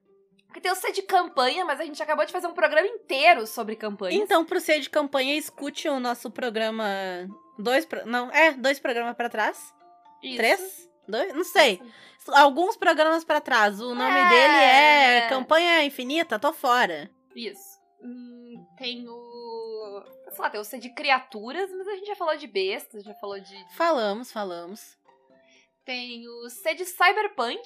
Porque 0.53 0.61
tem 0.61 0.71
o 0.71 0.75
C 0.75 0.91
de 0.91 1.01
campanha, 1.01 1.65
mas 1.65 1.79
a 1.79 1.83
gente 1.83 2.01
acabou 2.03 2.23
de 2.23 2.31
fazer 2.31 2.45
um 2.45 2.53
programa 2.53 2.87
inteiro 2.87 3.47
sobre 3.47 3.75
campanhas. 3.75 4.21
então, 4.21 4.45
pro 4.45 4.59
ser 4.61 4.79
de 4.81 4.87
campanha, 4.89 5.35
escute 5.35 5.89
o 5.89 5.99
nosso 5.99 6.29
programa. 6.29 6.85
Dois. 7.57 7.87
pro- 7.87 8.05
Não, 8.05 8.29
é, 8.29 8.51
dois 8.53 8.79
programas 8.79 9.15
pra 9.15 9.29
trás? 9.29 9.73
Isso. 10.21 10.37
Três? 10.37 10.89
Dois? 11.07 11.33
Não 11.33 11.43
sei. 11.43 11.81
Alguns 12.33 12.77
programas 12.77 13.23
pra 13.25 13.41
trás. 13.41 13.81
O 13.81 13.95
nome 13.95 14.19
É. 14.19 14.29
dele 14.29 14.53
é 15.25 15.27
Campanha 15.27 15.83
Infinita, 15.83 16.37
tô 16.37 16.53
fora. 16.53 17.09
Isso. 17.35 17.79
Hum, 18.03 18.63
tem 18.77 19.05
o. 19.09 20.03
Sei 20.29 20.39
lá, 20.39 20.49
tem 20.51 20.61
o 20.61 20.63
C 20.63 20.77
de 20.77 20.93
criaturas, 20.93 21.67
mas 21.71 21.87
a 21.87 21.95
gente 21.95 22.05
já 22.05 22.15
falou 22.15 22.37
de 22.37 22.45
bestas, 22.45 23.03
já 23.03 23.15
falou 23.15 23.39
de. 23.39 23.55
Falamos, 23.75 24.31
falamos. 24.31 24.95
Tem 25.83 26.27
o 26.27 26.47
C 26.49 26.75
de 26.75 26.85
cyberpunk. 26.85 27.59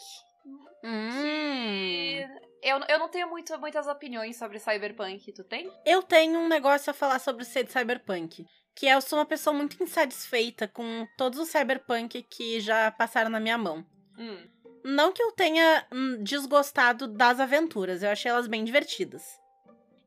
Hum. 0.84 1.10
E 1.26 2.28
eu, 2.68 2.80
eu 2.90 3.00
não 3.00 3.08
tenho 3.08 3.30
muito, 3.30 3.58
muitas 3.60 3.88
opiniões 3.88 4.36
sobre 4.36 4.60
Cyberpunk. 4.60 5.32
Tu 5.32 5.44
tem? 5.44 5.72
Eu 5.86 6.04
tenho 6.04 6.40
um 6.40 6.48
negócio 6.48 6.92
a 6.92 6.94
falar 6.94 7.20
sobre 7.20 7.46
ser 7.46 7.64
de 7.64 7.72
Cyberpunk. 7.72 8.46
Que 8.76 8.88
é, 8.88 8.94
eu 8.94 9.02
sou 9.02 9.18
uma 9.18 9.26
pessoa 9.26 9.56
muito 9.56 9.82
insatisfeita 9.82 10.68
com 10.68 11.08
todos 11.18 11.40
os 11.40 11.50
Cyberpunk 11.50 12.22
que 12.24 12.60
já 12.60 12.92
passaram 12.92 13.30
na 13.30 13.40
minha 13.40 13.58
mão. 13.58 13.86
Hum. 14.20 14.48
Não 14.84 15.12
que 15.12 15.22
eu 15.22 15.32
tenha 15.32 15.86
hum, 15.92 16.24
desgostado 16.24 17.08
das 17.08 17.40
aventuras, 17.40 18.04
eu 18.04 18.10
achei 18.10 18.30
elas 18.30 18.48
bem 18.48 18.64
divertidas. 18.64 19.24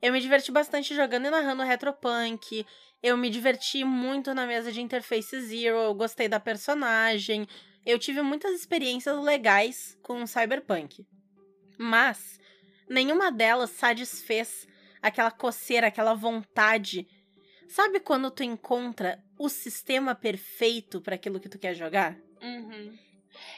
Eu 0.00 0.12
me 0.12 0.20
diverti 0.20 0.50
bastante 0.50 0.94
jogando 0.94 1.26
e 1.26 1.30
narrando 1.30 1.62
Retropunk. 1.62 2.64
Eu 3.02 3.16
me 3.16 3.28
diverti 3.28 3.84
muito 3.84 4.32
na 4.32 4.46
mesa 4.46 4.72
de 4.72 4.80
Interface 4.80 5.40
Zero, 5.42 5.76
eu 5.76 5.94
gostei 5.94 6.28
da 6.28 6.40
personagem. 6.40 7.46
Eu 7.84 7.98
tive 7.98 8.22
muitas 8.22 8.52
experiências 8.52 9.18
legais 9.22 9.98
com 10.02 10.26
Cyberpunk. 10.26 11.06
Mas 11.78 12.39
nenhuma 12.90 13.30
delas 13.30 13.70
satisfez 13.70 14.66
aquela 15.00 15.30
coceira, 15.30 15.86
aquela 15.86 16.14
vontade. 16.14 17.06
Sabe 17.68 18.00
quando 18.00 18.30
tu 18.30 18.42
encontra 18.42 19.22
o 19.38 19.48
sistema 19.48 20.14
perfeito 20.14 21.00
para 21.00 21.14
aquilo 21.14 21.40
que 21.40 21.48
tu 21.48 21.58
quer 21.58 21.74
jogar? 21.74 22.16
Uhum. 22.42 22.98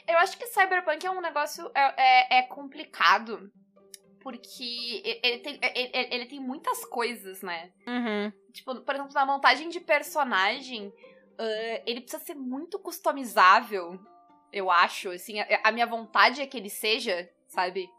Eu 0.07 0.17
acho 0.19 0.37
que 0.37 0.45
Cyberpunk 0.47 1.05
é 1.05 1.09
um 1.09 1.19
negócio 1.19 1.69
é, 1.73 2.37
é, 2.37 2.39
é 2.39 2.41
complicado. 2.43 3.51
Porque 4.21 5.01
ele 5.21 5.39
tem, 5.39 5.59
ele, 5.75 6.15
ele, 6.15 6.25
tem 6.27 6.39
muitas 6.39 6.85
coisas, 6.85 7.41
né? 7.41 7.73
Uhum. 7.85 8.31
Tipo, 8.53 8.79
por 8.79 8.95
exemplo, 8.95 9.13
na 9.13 9.25
montagem 9.25 9.67
de 9.67 9.81
personagem, 9.81 10.87
uh, 10.87 11.83
ele 11.85 11.99
precisa 11.99 12.23
ser 12.23 12.35
muito 12.35 12.79
customizável, 12.79 13.99
eu 14.49 14.71
acho. 14.71 15.09
Assim, 15.09 15.41
a, 15.41 15.61
a 15.65 15.71
minha 15.73 15.85
vontade 15.85 16.39
é 16.39 16.47
que 16.47 16.55
ele 16.55 16.69
seja, 16.69 17.29
sabe? 17.49 17.89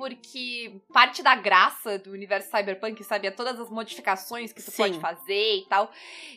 Porque 0.00 0.80
parte 0.90 1.22
da 1.22 1.34
graça 1.34 1.98
do 1.98 2.12
universo 2.12 2.50
cyberpunk, 2.50 3.04
sabe, 3.04 3.26
é 3.26 3.30
todas 3.30 3.60
as 3.60 3.68
modificações 3.68 4.50
que 4.50 4.62
tu 4.62 4.70
Sim. 4.70 4.78
pode 4.78 4.98
fazer 4.98 5.56
e 5.56 5.66
tal. 5.68 5.92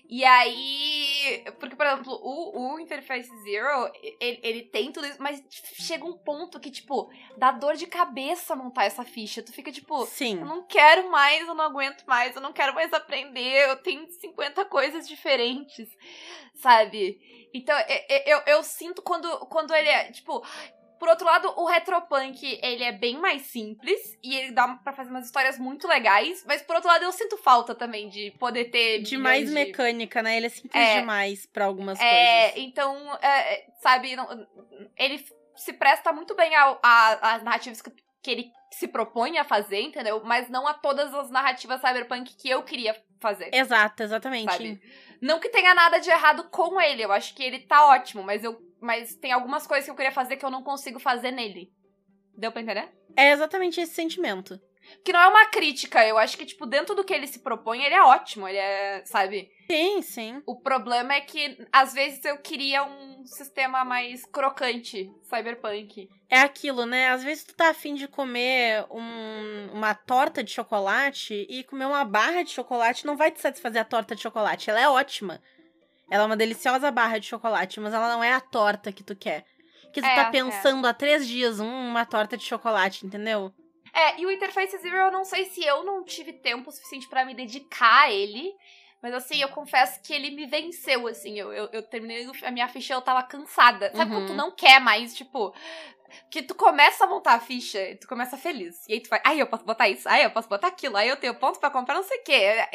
E 0.09 0.25
aí, 0.25 1.45
porque, 1.61 1.73
por 1.73 1.85
exemplo, 1.85 2.19
o, 2.21 2.73
o 2.73 2.79
Interface 2.81 3.29
Zero, 3.41 3.89
ele, 4.19 4.39
ele 4.43 4.61
tem 4.63 4.91
tudo 4.91 5.07
isso, 5.07 5.15
mas 5.21 5.41
chega 5.49 6.03
um 6.03 6.11
ponto 6.11 6.59
que, 6.59 6.69
tipo, 6.69 7.09
dá 7.37 7.51
dor 7.51 7.75
de 7.75 7.87
cabeça 7.87 8.53
montar 8.53 8.83
essa 8.83 9.05
ficha. 9.05 9.41
Tu 9.41 9.53
fica, 9.53 9.71
tipo, 9.71 10.05
Sim. 10.07 10.41
eu 10.41 10.45
não 10.45 10.63
quero 10.63 11.09
mais, 11.09 11.47
eu 11.47 11.55
não 11.55 11.63
aguento 11.63 12.03
mais, 12.05 12.35
eu 12.35 12.41
não 12.41 12.51
quero 12.51 12.75
mais 12.75 12.91
aprender, 12.91 13.69
eu 13.69 13.77
tenho 13.77 14.05
50 14.11 14.65
coisas 14.65 15.07
diferentes, 15.07 15.87
sabe? 16.55 17.17
Então, 17.53 17.77
eu, 18.09 18.17
eu, 18.25 18.41
eu 18.45 18.63
sinto 18.63 19.01
quando, 19.01 19.29
quando 19.45 19.73
ele 19.73 19.87
é, 19.87 20.11
tipo, 20.11 20.43
por 21.03 21.09
outro 21.09 21.25
lado, 21.25 21.53
o 21.57 21.65
Retropunk, 21.65 22.59
ele 22.63 22.81
é 22.81 22.93
bem 22.93 23.17
mais 23.19 23.41
simples 23.41 24.17
e 24.23 24.37
ele 24.37 24.51
dá 24.53 24.69
pra 24.81 24.93
fazer 24.93 25.09
umas 25.09 25.25
histórias 25.25 25.59
muito 25.59 25.85
legais, 25.85 26.45
mas 26.47 26.61
por 26.61 26.77
outro 26.77 26.89
lado, 26.89 27.03
eu 27.03 27.11
sinto 27.11 27.35
falta 27.35 27.75
também 27.75 28.07
de 28.07 28.31
poder 28.39 28.71
ter 28.71 29.01
De 29.01 29.17
mais 29.17 29.47
de... 29.49 29.53
mecânica, 29.53 30.23
né? 30.23 30.37
Ele 30.37 30.45
é 30.45 30.49
simples 30.49 30.81
É. 30.81 31.01
demais 31.01 31.45
pra 31.45 31.65
algumas 31.65 31.99
É, 31.99 32.43
coisas. 32.51 32.63
então, 32.65 32.95
é, 33.21 33.65
sabe, 33.81 34.15
não- 34.15 34.47
ele 34.97 35.21
se 35.57 35.73
presta 35.73 36.13
muito 36.13 36.33
bem 36.35 36.53
às 36.81 37.43
narrativas 37.43 37.81
que, 37.81 37.91
que 38.21 38.31
ele 38.31 38.51
se 38.71 38.87
propõe 38.87 39.37
a 39.37 39.43
fazer, 39.43 39.81
entendeu? 39.81 40.21
Mas 40.23 40.47
não 40.49 40.65
a 40.65 40.73
todas 40.73 41.13
as 41.13 41.29
narrativas 41.29 41.81
cyberpunk 41.81 42.33
que 42.37 42.49
eu 42.49 42.63
queria 42.63 42.95
fazer. 43.23 43.49
Exato, 43.53 44.03
exatamente. 44.03 44.51
Sabe? 44.51 44.81
Não 45.21 45.39
que 45.39 45.49
tenha 45.49 45.73
nada 45.73 45.99
de 45.99 46.09
errado 46.09 46.43
com 46.49 46.79
ele, 46.79 47.03
eu 47.03 47.11
acho 47.11 47.33
que 47.33 47.41
ele 47.41 47.59
tá 47.59 47.87
ótimo, 47.87 48.21
mas 48.21 48.43
eu 48.43 48.61
mas 48.83 49.15
tem 49.15 49.31
algumas 49.31 49.65
coisas 49.65 49.85
que 49.85 49.91
eu 49.91 49.95
queria 49.95 50.11
fazer 50.11 50.35
que 50.35 50.43
eu 50.43 50.51
não 50.51 50.61
consigo 50.61 50.99
fazer 50.99 51.31
nele. 51.31 51.71
Deu 52.37 52.51
pra 52.51 52.61
entender? 52.61 52.89
É 53.15 53.31
exatamente 53.31 53.79
esse 53.79 53.93
sentimento. 53.93 54.59
Que 55.03 55.13
não 55.13 55.19
é 55.19 55.27
uma 55.27 55.45
crítica, 55.47 56.05
eu 56.05 56.17
acho 56.17 56.37
que, 56.37 56.45
tipo, 56.45 56.65
dentro 56.65 56.93
do 56.95 57.03
que 57.03 57.13
ele 57.13 57.27
se 57.27 57.39
propõe, 57.39 57.83
ele 57.83 57.95
é 57.95 58.03
ótimo, 58.03 58.47
ele 58.47 58.57
é, 58.57 59.03
sabe? 59.05 59.49
Sim, 59.69 60.01
sim. 60.01 60.41
O 60.45 60.59
problema 60.59 61.13
é 61.13 61.21
que, 61.21 61.57
às 61.71 61.93
vezes, 61.93 62.23
eu 62.25 62.37
queria 62.37 62.83
um 62.83 63.25
sistema 63.25 63.83
mais 63.85 64.25
crocante, 64.25 65.09
cyberpunk. 65.23 66.09
É 66.29 66.39
aquilo, 66.39 66.85
né? 66.85 67.09
Às 67.09 67.23
vezes 67.23 67.43
tu 67.43 67.55
tá 67.55 67.69
afim 67.69 67.95
de 67.95 68.07
comer 68.07 68.85
um- 68.91 69.69
uma 69.73 69.93
torta 69.93 70.43
de 70.43 70.51
chocolate 70.51 71.45
e 71.49 71.63
comer 71.63 71.85
uma 71.85 72.03
barra 72.03 72.43
de 72.43 72.49
chocolate 72.51 73.05
não 73.05 73.15
vai 73.15 73.31
te 73.31 73.39
satisfazer 73.39 73.81
a 73.81 73.85
torta 73.85 74.15
de 74.15 74.21
chocolate. 74.21 74.69
Ela 74.69 74.81
é 74.81 74.89
ótima. 74.89 75.41
Ela 76.09 76.23
é 76.23 76.25
uma 76.25 76.37
deliciosa 76.37 76.91
barra 76.91 77.17
de 77.19 77.27
chocolate, 77.27 77.79
mas 77.79 77.93
ela 77.93 78.09
não 78.09 78.23
é 78.23 78.33
a 78.33 78.41
torta 78.41 78.91
que 78.91 79.03
tu 79.03 79.15
quer. 79.15 79.45
Que 79.93 80.01
tu 80.01 80.05
É, 80.05 80.15
tá 80.15 80.21
é. 80.23 80.31
pensando 80.31 80.85
há 80.87 80.93
três 80.93 81.27
dias, 81.27 81.59
hum, 81.59 81.87
uma 81.89 82.05
torta 82.05 82.35
de 82.35 82.43
chocolate, 82.43 83.05
entendeu? 83.05 83.53
É, 83.93 84.19
e 84.19 84.25
o 84.25 84.31
Interface 84.31 84.77
Zero, 84.79 84.95
eu 84.97 85.11
não 85.11 85.23
sei 85.23 85.45
se 85.45 85.63
eu 85.63 85.83
não 85.83 86.03
tive 86.03 86.33
tempo 86.33 86.71
suficiente 86.71 87.07
pra 87.07 87.23
me 87.25 87.33
dedicar 87.35 88.03
a 88.05 88.11
ele. 88.11 88.51
Mas 89.01 89.13
assim, 89.13 89.41
eu 89.41 89.49
confesso 89.49 90.01
que 90.01 90.13
ele 90.13 90.31
me 90.31 90.45
venceu, 90.45 91.07
assim. 91.07 91.37
Eu, 91.37 91.51
eu, 91.53 91.69
eu 91.73 91.83
terminei 91.83 92.25
a 92.41 92.51
minha 92.51 92.67
ficha, 92.69 92.93
eu 92.93 93.01
tava 93.01 93.21
cansada. 93.21 93.91
Sabe 93.93 94.11
Uhum. 94.11 94.19
quando 94.21 94.27
tu 94.27 94.33
não 94.33 94.49
quer 94.51 94.79
mais, 94.79 95.13
tipo. 95.13 95.53
Que 96.29 96.43
tu 96.43 96.53
começa 96.55 97.03
a 97.03 97.07
montar 97.07 97.33
a 97.33 97.39
ficha 97.39 97.79
e 97.81 97.95
tu 97.95 98.07
começa 98.07 98.37
feliz. 98.37 98.87
E 98.87 98.93
aí 98.93 98.99
tu 99.01 99.09
vai, 99.09 99.19
ai, 99.25 99.41
eu 99.41 99.47
posso 99.47 99.65
botar 99.65 99.89
isso, 99.89 100.07
ai, 100.07 100.23
eu 100.23 100.29
posso 100.29 100.47
botar 100.47 100.67
aquilo, 100.67 100.95
aí 100.95 101.09
eu 101.09 101.17
tenho 101.17 101.33
ponto 101.33 101.59
pra 101.59 101.71
comprar 101.71 101.95
não 101.95 102.03
sei 102.03 102.19
o 102.19 102.23
quê. 102.23 102.67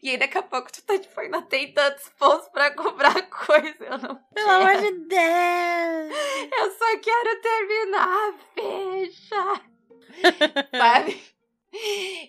E 0.00 0.10
aí 0.10 0.16
daqui 0.16 0.38
a 0.38 0.42
pouco 0.44 0.70
tu 0.70 0.80
tá, 0.80 0.96
tipo, 0.96 1.20
ainda 1.20 1.42
tem 1.42 1.72
tantos 1.74 2.08
pontos 2.10 2.48
pra 2.50 2.70
comprar 2.70 3.20
coisa. 3.28 3.84
Eu 3.84 3.98
não 3.98 4.14
Pelo 4.32 4.48
amor 4.50 4.76
de 4.76 4.92
Deus! 5.08 6.14
Eu 6.56 6.70
só 6.70 6.98
quero 7.02 7.40
terminar 7.42 8.08
a 8.08 8.32
ficha. 8.54 9.60
Sabe? 10.76 11.20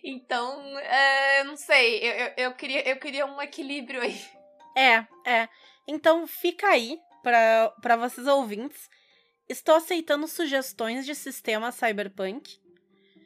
Então, 0.03 0.59
é, 0.79 1.43
não 1.43 1.55
sei. 1.55 1.99
Eu, 1.99 2.13
eu, 2.13 2.33
eu 2.37 2.53
queria, 2.53 2.89
eu 2.89 2.97
queria 2.97 3.27
um 3.27 3.39
equilíbrio 3.39 4.01
aí. 4.01 4.19
É, 4.75 5.05
é. 5.23 5.47
Então 5.87 6.25
fica 6.25 6.67
aí 6.67 6.99
pra, 7.21 7.71
pra 7.81 7.95
vocês 7.95 8.25
ouvintes. 8.25 8.89
Estou 9.47 9.75
aceitando 9.75 10.27
sugestões 10.27 11.05
de 11.05 11.13
sistema 11.13 11.71
cyberpunk. 11.71 12.59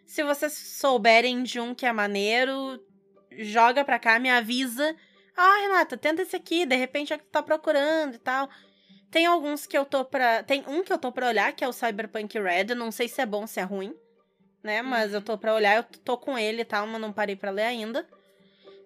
Se 0.06 0.24
vocês 0.24 0.54
souberem 0.54 1.44
de 1.44 1.60
um 1.60 1.74
que 1.74 1.86
é 1.86 1.94
maneiro, 1.94 2.84
joga 3.32 3.86
pra 3.86 4.00
cá, 4.00 4.20
me 4.20 4.30
avisa. 4.30 4.96
Ah, 5.38 5.60
Renata, 5.62 5.96
tenta 5.96 6.24
esse 6.24 6.36
aqui, 6.36 6.66
de 6.66 6.76
repente 6.76 7.14
é 7.14 7.16
o 7.16 7.20
que 7.20 7.26
tu 7.26 7.32
tá 7.32 7.42
procurando 7.42 8.16
e 8.16 8.20
tal. 8.20 8.50
Tem 9.10 9.26
alguns 9.26 9.66
que 9.66 9.78
eu 9.78 9.86
tô 9.86 10.04
pra. 10.04 10.44
Tem 10.44 10.64
um 10.68 10.84
que 10.84 10.92
eu 10.92 10.98
tô 10.98 11.12
pra 11.12 11.28
olhar, 11.28 11.54
que 11.54 11.64
é 11.64 11.68
o 11.68 11.74
Cyberpunk 11.74 12.38
Red. 12.38 12.76
Não 12.76 12.92
sei 12.92 13.08
se 13.08 13.22
é 13.22 13.26
bom, 13.26 13.48
se 13.48 13.60
é 13.60 13.64
ruim, 13.64 13.96
né? 14.64 14.82
Mas 14.82 15.14
eu 15.14 15.22
tô 15.22 15.38
pra 15.38 15.54
olhar, 15.54 15.76
eu 15.78 15.84
tô 15.84 16.18
com 16.18 16.38
ele 16.38 16.62
e 16.62 16.66
tal, 16.66 16.86
mas 16.88 17.02
não 17.02 17.14
parei 17.14 17.36
pra 17.36 17.52
ler 17.52 17.64
ainda. 17.64 18.08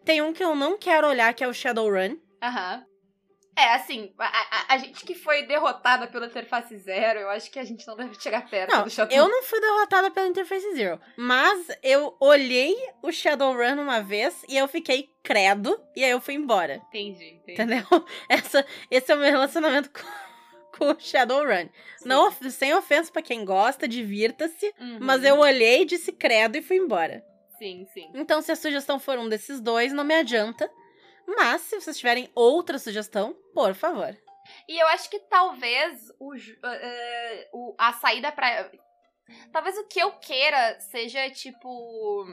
Tem 0.05 0.21
um 0.21 0.33
que 0.33 0.43
eu 0.43 0.55
não 0.55 0.77
quero 0.77 1.07
olhar, 1.07 1.33
que 1.33 1.43
é 1.43 1.47
o 1.47 1.53
Shadowrun. 1.53 2.17
Aham. 2.41 2.85
É, 3.55 3.75
assim, 3.75 4.11
a, 4.17 4.25
a- 4.25 4.65
a 4.69 4.77
gente 4.79 5.05
que 5.05 5.13
foi 5.13 5.43
derrotada 5.45 6.07
pela 6.07 6.25
interface 6.25 6.75
zero, 6.75 7.19
eu 7.19 7.29
acho 7.29 7.51
que 7.51 7.59
a 7.59 7.63
gente 7.63 7.85
não 7.85 7.95
deve 7.95 8.19
chegar 8.19 8.49
perto 8.49 8.71
Não, 8.71 8.83
do 8.83 8.89
Shadow. 8.89 9.15
eu 9.15 9.29
não 9.29 9.43
fui 9.43 9.61
derrotada 9.61 10.09
pela 10.09 10.27
Interface 10.27 10.73
Zero. 10.75 10.99
Mas 11.15 11.67
eu 11.83 12.17
olhei 12.19 12.75
o 13.03 13.11
Shadowrun 13.11 13.79
uma 13.79 14.01
vez 14.01 14.43
e 14.49 14.57
eu 14.57 14.67
fiquei 14.67 15.07
credo. 15.21 15.79
E 15.95 16.03
aí 16.03 16.09
eu 16.09 16.19
fui 16.19 16.33
embora. 16.33 16.81
Entendi, 16.87 17.25
entendi. 17.25 17.51
Entendeu? 17.51 17.85
Essa, 18.27 18.65
esse 18.89 19.11
é 19.11 19.15
o 19.15 19.19
meu 19.19 19.29
relacionamento 19.29 19.91
com, 19.91 20.01
com 20.77 20.97
Shadowrun. 20.99 21.69
Sim. 21.97 22.07
Não, 22.09 22.31
sem 22.31 22.73
ofensa 22.73 23.11
pra 23.11 23.21
quem 23.21 23.45
gosta, 23.45 23.87
divirta-se. 23.87 24.73
Uhum. 24.79 24.97
Mas 25.01 25.23
eu 25.23 25.37
olhei, 25.39 25.85
disse 25.85 26.11
credo 26.11 26.57
e 26.57 26.61
fui 26.61 26.77
embora. 26.77 27.23
Sim, 27.57 27.85
sim. 27.93 28.09
Então, 28.13 28.41
se 28.41 28.51
a 28.51 28.55
sugestão 28.55 28.99
for 28.99 29.17
um 29.17 29.29
desses 29.29 29.61
dois, 29.61 29.93
não 29.93 30.03
me 30.03 30.15
adianta. 30.15 30.69
Mas, 31.25 31.61
se 31.61 31.79
vocês 31.79 31.97
tiverem 31.97 32.29
outra 32.35 32.77
sugestão, 32.77 33.33
por 33.53 33.73
favor. 33.73 34.17
E 34.67 34.77
eu 34.77 34.87
acho 34.87 35.09
que 35.09 35.19
talvez 35.19 36.11
o, 36.19 36.33
eh, 36.35 37.49
o- 37.53 37.73
a 37.77 37.93
saída 37.93 38.29
pra. 38.31 38.69
Talvez 39.53 39.77
o 39.77 39.85
que 39.87 39.99
eu 40.01 40.11
queira 40.13 40.77
seja 40.81 41.29
tipo. 41.29 42.27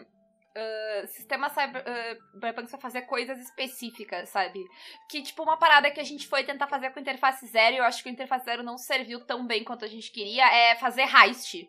Eh, 0.55 1.05
sistema 1.09 1.47
eh, 1.49 2.19
cyberpunk 2.35 2.69
pra 2.69 2.79
fazer 2.79 3.03
coisas 3.03 3.39
específicas, 3.41 4.29
sabe? 4.29 4.65
Que, 5.09 5.23
tipo, 5.23 5.43
uma 5.43 5.57
parada 5.59 5.91
que 5.91 6.01
a 6.01 6.05
gente 6.05 6.27
foi 6.27 6.45
tentar 6.45 6.67
fazer 6.67 6.91
com 6.91 6.99
a 6.99 7.03
interface 7.03 7.47
zero, 7.47 7.77
e 7.77 7.79
eu 7.79 7.85
acho 7.85 8.03
que 8.03 8.09
o 8.09 8.13
interface 8.13 8.45
zero 8.45 8.63
não 8.63 8.77
serviu 8.79 9.21
tão 9.25 9.47
bem 9.47 9.63
quanto 9.65 9.85
a 9.85 9.89
gente 9.89 10.11
queria, 10.11 10.45
é 10.53 10.77
fazer 10.77 11.03
heist, 11.03 11.69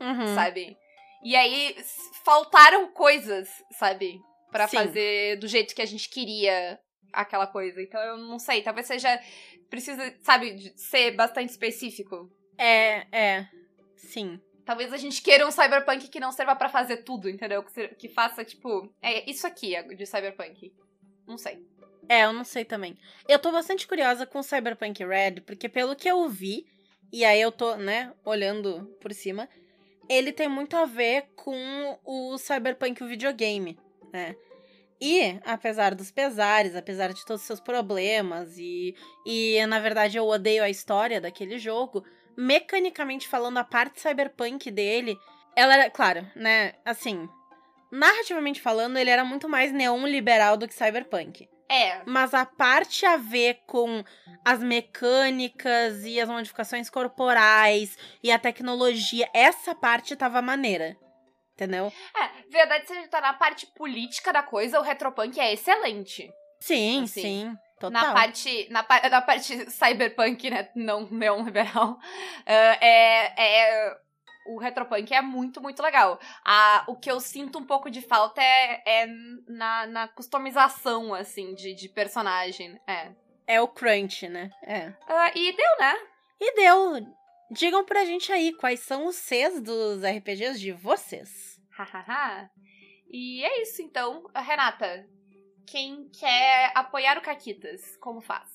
Uhum. 0.00 0.34
sabe? 0.34 0.76
E 1.24 1.34
aí 1.34 1.76
faltaram 2.24 2.92
coisas, 2.92 3.48
sabe? 3.72 4.20
Pra 4.50 4.68
Sim. 4.68 4.76
fazer 4.76 5.36
do 5.38 5.48
jeito 5.48 5.74
que 5.74 5.82
a 5.82 5.86
gente 5.86 6.08
queria 6.08 6.78
aquela 7.12 7.46
coisa. 7.46 7.82
Então 7.82 8.00
eu 8.00 8.16
não 8.16 8.38
sei, 8.38 8.62
talvez 8.62 8.86
seja. 8.86 9.20
Precisa, 9.68 10.14
sabe, 10.22 10.72
ser 10.76 11.10
bastante 11.10 11.50
específico. 11.50 12.30
É, 12.56 13.06
é. 13.12 13.48
Sim. 13.96 14.40
Talvez 14.68 14.92
a 14.92 14.98
gente 14.98 15.22
queira 15.22 15.48
um 15.48 15.50
cyberpunk 15.50 16.08
que 16.08 16.20
não 16.20 16.30
serva 16.30 16.54
pra 16.54 16.68
fazer 16.68 16.98
tudo, 16.98 17.30
entendeu? 17.30 17.62
Que, 17.62 17.88
que 17.88 18.06
faça, 18.06 18.44
tipo. 18.44 18.92
É 19.00 19.28
isso 19.28 19.46
aqui 19.46 19.74
é 19.74 19.82
de 19.82 20.04
cyberpunk. 20.04 20.70
Não 21.26 21.38
sei. 21.38 21.66
É, 22.06 22.26
eu 22.26 22.34
não 22.34 22.44
sei 22.44 22.66
também. 22.66 22.98
Eu 23.26 23.38
tô 23.38 23.50
bastante 23.50 23.88
curiosa 23.88 24.26
com 24.26 24.42
Cyberpunk 24.42 25.02
Red, 25.02 25.40
porque 25.46 25.70
pelo 25.70 25.96
que 25.96 26.06
eu 26.06 26.28
vi, 26.28 26.66
e 27.10 27.24
aí 27.24 27.40
eu 27.40 27.50
tô, 27.50 27.76
né, 27.76 28.12
olhando 28.26 28.94
por 29.00 29.10
cima, 29.14 29.48
ele 30.06 30.32
tem 30.32 30.48
muito 30.48 30.76
a 30.76 30.84
ver 30.84 31.30
com 31.34 31.98
o 32.04 32.36
Cyberpunk, 32.36 33.02
o 33.02 33.08
videogame, 33.08 33.78
né? 34.12 34.36
E, 35.00 35.40
apesar 35.46 35.94
dos 35.94 36.10
pesares, 36.10 36.76
apesar 36.76 37.14
de 37.14 37.24
todos 37.24 37.40
os 37.40 37.46
seus 37.46 37.60
problemas, 37.60 38.58
e, 38.58 38.94
e 39.24 39.64
na 39.64 39.80
verdade 39.80 40.18
eu 40.18 40.26
odeio 40.26 40.62
a 40.62 40.68
história 40.68 41.22
daquele 41.22 41.58
jogo, 41.58 42.04
mecanicamente 42.38 43.26
falando, 43.26 43.58
a 43.58 43.64
parte 43.64 44.00
cyberpunk 44.00 44.70
dele, 44.70 45.18
ela 45.56 45.74
era, 45.74 45.90
claro, 45.90 46.24
né, 46.36 46.74
assim, 46.84 47.28
narrativamente 47.90 48.60
falando, 48.60 48.96
ele 48.96 49.10
era 49.10 49.24
muito 49.24 49.48
mais 49.48 49.72
neon 49.72 50.06
liberal 50.06 50.56
do 50.56 50.68
que 50.68 50.72
cyberpunk. 50.72 51.48
É. 51.68 52.00
Mas 52.06 52.32
a 52.32 52.46
parte 52.46 53.04
a 53.04 53.16
ver 53.16 53.60
com 53.66 54.04
as 54.44 54.60
mecânicas 54.60 56.04
e 56.04 56.20
as 56.20 56.28
modificações 56.28 56.88
corporais 56.88 57.98
e 58.22 58.30
a 58.30 58.38
tecnologia, 58.38 59.28
essa 59.34 59.74
parte 59.74 60.14
tava 60.14 60.40
maneira. 60.40 60.96
Entendeu? 61.54 61.92
É, 62.16 62.48
verdade 62.48 62.86
seja 62.86 63.08
tá 63.08 63.20
na 63.20 63.32
parte 63.32 63.66
política 63.66 64.32
da 64.32 64.44
coisa, 64.44 64.78
o 64.78 64.82
Retropunk 64.82 65.40
é 65.40 65.52
excelente. 65.52 66.30
Sim, 66.60 67.02
Assim, 67.02 67.20
sim. 67.20 67.56
Total. 67.78 67.90
Na 67.90 68.12
parte, 68.12 68.68
na, 68.70 68.86
na 69.10 69.22
parte 69.22 69.70
cyberpunk, 69.70 70.50
né? 70.50 70.68
Não 70.74 71.08
neon 71.10 71.44
liberal. 71.44 71.98
ah, 72.46 72.78
é, 72.80 73.32
é, 73.36 73.96
o 74.48 74.58
Retropunk 74.58 75.12
é 75.12 75.20
muito, 75.20 75.60
muito 75.60 75.82
legal. 75.82 76.18
Ah, 76.44 76.84
o 76.88 76.96
que 76.96 77.10
eu 77.10 77.20
sinto 77.20 77.58
um 77.58 77.64
pouco 77.64 77.90
de 77.90 78.00
falta 78.00 78.42
é, 78.42 78.82
é 78.84 79.06
na, 79.46 79.86
na 79.86 80.08
customização, 80.08 81.14
assim, 81.14 81.54
de, 81.54 81.74
de 81.74 81.88
personagem. 81.88 82.80
É. 82.86 83.12
É 83.46 83.60
o 83.60 83.68
crunch, 83.68 84.28
né? 84.28 84.50
É. 84.62 84.92
Ah, 85.06 85.30
e 85.34 85.52
deu, 85.52 85.78
né? 85.78 85.94
E 86.40 86.54
deu. 86.54 87.06
Digam 87.50 87.84
pra 87.84 88.04
gente 88.04 88.32
aí 88.32 88.52
quais 88.54 88.80
são 88.80 89.06
os 89.06 89.16
Cs 89.16 89.60
dos 89.60 90.02
RPGs 90.02 90.60
de 90.60 90.72
vocês. 90.72 91.58
Hahaha. 91.70 92.50
e 93.10 93.44
é 93.44 93.62
isso, 93.62 93.80
então. 93.82 94.24
Renata, 94.34 95.06
quem 95.70 96.08
quer 96.08 96.72
apoiar 96.74 97.18
o 97.18 97.20
Caquitas, 97.20 97.96
como 98.00 98.20
faz? 98.20 98.48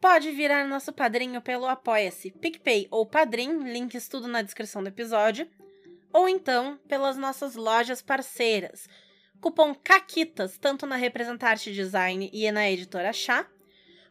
Pode 0.00 0.30
virar 0.30 0.66
nosso 0.68 0.92
padrinho 0.92 1.42
pelo 1.42 1.66
Apoia-se, 1.66 2.30
PicPay 2.30 2.86
ou 2.90 3.04
Padrim, 3.04 3.64
links 3.64 4.08
tudo 4.08 4.28
na 4.28 4.42
descrição 4.42 4.82
do 4.82 4.88
episódio. 4.88 5.48
Ou 6.12 6.28
então 6.28 6.78
pelas 6.86 7.16
nossas 7.16 7.56
lojas 7.56 8.00
parceiras. 8.00 8.88
Cupom 9.40 9.74
CAQUITAS, 9.74 10.56
tanto 10.56 10.86
na 10.86 10.96
Representarte 10.96 11.72
Design 11.72 12.30
e 12.32 12.50
na 12.52 12.70
Editora 12.70 13.12
Chá. 13.12 13.46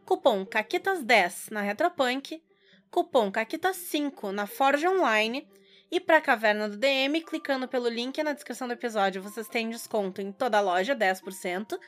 Cupom 0.06 0.46
CAQUITAS10 0.46 1.52
na 1.52 1.62
Retropunk. 1.62 2.44
Cupom 2.92 3.32
CAQUITAS5 3.32 4.32
na 4.32 4.46
Forge 4.46 4.88
Online. 4.88 5.48
E 5.90 6.00
para 6.00 6.18
a 6.18 6.22
Caverna 6.22 6.68
do 6.68 6.78
DM, 6.78 7.22
clicando 7.22 7.68
pelo 7.68 7.88
link 7.88 8.22
na 8.22 8.34
descrição 8.34 8.68
do 8.68 8.74
episódio, 8.74 9.22
vocês 9.22 9.48
têm 9.48 9.70
desconto 9.70 10.22
em 10.22 10.32
toda 10.32 10.58
a 10.58 10.62
loja, 10.62 10.96
10%. 10.96 11.80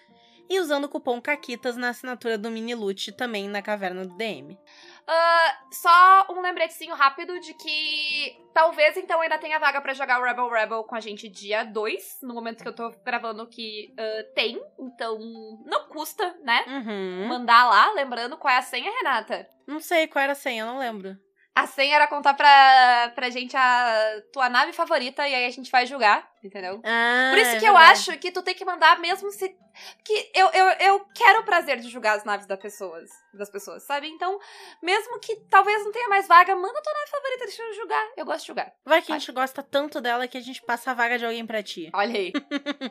E 0.49 0.59
usando 0.59 0.85
o 0.85 0.89
cupom 0.89 1.21
CAQUITAS 1.21 1.75
na 1.75 1.89
assinatura 1.89 2.37
do 2.37 2.49
Mini 2.49 2.73
Loot 2.73 3.11
também 3.11 3.49
na 3.49 3.61
Caverna 3.61 4.05
do 4.05 4.15
DM. 4.15 4.57
Ah, 5.05 5.59
só 5.71 6.27
um 6.29 6.41
lembretezinho 6.41 6.93
rápido 6.93 7.39
de 7.39 7.53
que 7.53 8.37
talvez 8.53 8.97
então 8.97 9.21
ainda 9.21 9.37
tenha 9.37 9.59
vaga 9.59 9.81
pra 9.81 9.93
jogar 9.93 10.19
o 10.19 10.23
Rebel 10.23 10.49
Rebel 10.49 10.83
com 10.83 10.95
a 10.95 10.99
gente 10.99 11.29
dia 11.29 11.63
2, 11.63 12.19
no 12.23 12.33
momento 12.33 12.61
que 12.61 12.67
eu 12.67 12.75
tô 12.75 12.89
gravando 13.05 13.47
que 13.47 13.93
ah, 13.97 14.23
tem, 14.35 14.61
então 14.79 15.17
não 15.65 15.87
custa, 15.87 16.37
né? 16.43 16.63
Uhum. 16.67 17.27
Mandar 17.27 17.69
lá, 17.69 17.91
lembrando 17.93 18.37
qual 18.37 18.53
é 18.53 18.57
a 18.57 18.61
senha, 18.61 18.91
Renata. 18.91 19.47
Não 19.65 19.79
sei 19.79 20.07
qual 20.07 20.23
era 20.23 20.33
a 20.33 20.35
senha, 20.35 20.63
eu 20.63 20.67
não 20.67 20.79
lembro. 20.79 21.17
A 21.57 21.65
senha 21.65 21.95
era 21.95 22.07
contar 22.07 22.35
pra, 22.35 23.11
pra 23.15 23.31
gente 23.31 23.57
a 23.57 24.21
tua 24.31 24.47
nave 24.47 24.73
favorita 24.73 25.27
e 25.27 25.33
aí 25.33 25.45
a 25.45 25.49
gente 25.49 25.71
vai 25.71 25.87
julgar, 25.87 26.29
entendeu? 26.43 26.79
Ah, 26.83 27.31
Por 27.31 27.39
isso 27.39 27.49
é 27.49 27.59
que 27.59 27.65
eu 27.65 27.73
verdade. 27.73 27.91
acho 27.93 28.17
que 28.19 28.31
tu 28.31 28.43
tem 28.43 28.53
que 28.53 28.63
mandar 28.63 28.99
mesmo 28.99 29.31
se. 29.31 29.57
Que 30.03 30.31
eu, 30.35 30.49
eu, 30.51 30.65
eu 30.79 31.05
quero 31.15 31.39
o 31.39 31.43
prazer 31.45 31.79
de 31.79 31.89
julgar 31.89 32.17
as 32.17 32.23
naves 32.23 32.45
das 32.45 32.59
pessoas, 32.59 33.09
das 33.33 33.49
pessoas, 33.49 33.83
sabe? 33.83 34.07
Então, 34.07 34.39
mesmo 34.83 35.19
que 35.19 35.35
talvez 35.49 35.83
não 35.83 35.91
tenha 35.91 36.09
mais 36.09 36.27
vaga, 36.27 36.55
manda 36.55 36.81
tua 36.81 36.93
nave 36.93 37.09
favorita, 37.11 37.45
deixa 37.45 37.63
eu 37.63 37.73
julgar. 37.73 38.07
Eu 38.15 38.25
gosto 38.25 38.41
de 38.41 38.47
julgar. 38.47 38.71
Vai 38.85 39.01
que 39.01 39.11
a 39.11 39.17
gente 39.17 39.31
gosta 39.31 39.63
tanto 39.63 39.99
dela 39.99 40.27
que 40.27 40.37
a 40.37 40.41
gente 40.41 40.61
passa 40.63 40.91
a 40.91 40.93
vaga 40.93 41.17
de 41.17 41.25
alguém 41.25 41.45
pra 41.45 41.63
ti. 41.63 41.89
Olha 41.93 42.19
aí. 42.19 42.33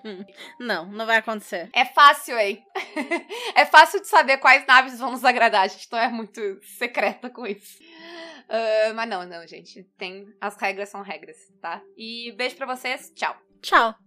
não, 0.59 0.87
não 0.87 1.07
vai 1.07 1.19
acontecer. 1.19 1.71
É 1.73 1.85
fácil, 1.85 2.37
hein? 2.39 2.65
é 3.55 3.65
fácil 3.65 4.01
de 4.01 4.09
saber 4.09 4.39
quais 4.39 4.67
naves 4.67 4.99
vão 4.99 5.13
nos 5.13 5.25
agradar. 5.25 5.63
A 5.63 5.69
gente 5.69 5.89
não 5.91 5.99
é 5.99 6.09
muito 6.09 6.41
secreta 6.79 7.31
com 7.31 7.47
isso. 7.47 7.79
Ah, 8.57 8.95
mas 8.95 9.09
não, 9.09 9.27
não, 9.27 9.47
gente. 9.47 9.83
Tem. 9.99 10.33
As 10.41 10.57
regras 10.57 10.89
são 10.89 11.03
regras, 11.03 11.37
tá? 11.61 11.83
E 11.97 12.33
beijo 12.33 12.57
pra 12.57 12.67
vocês. 12.75 13.11
Tchau. 13.15 13.37
Tchau. 13.61 14.06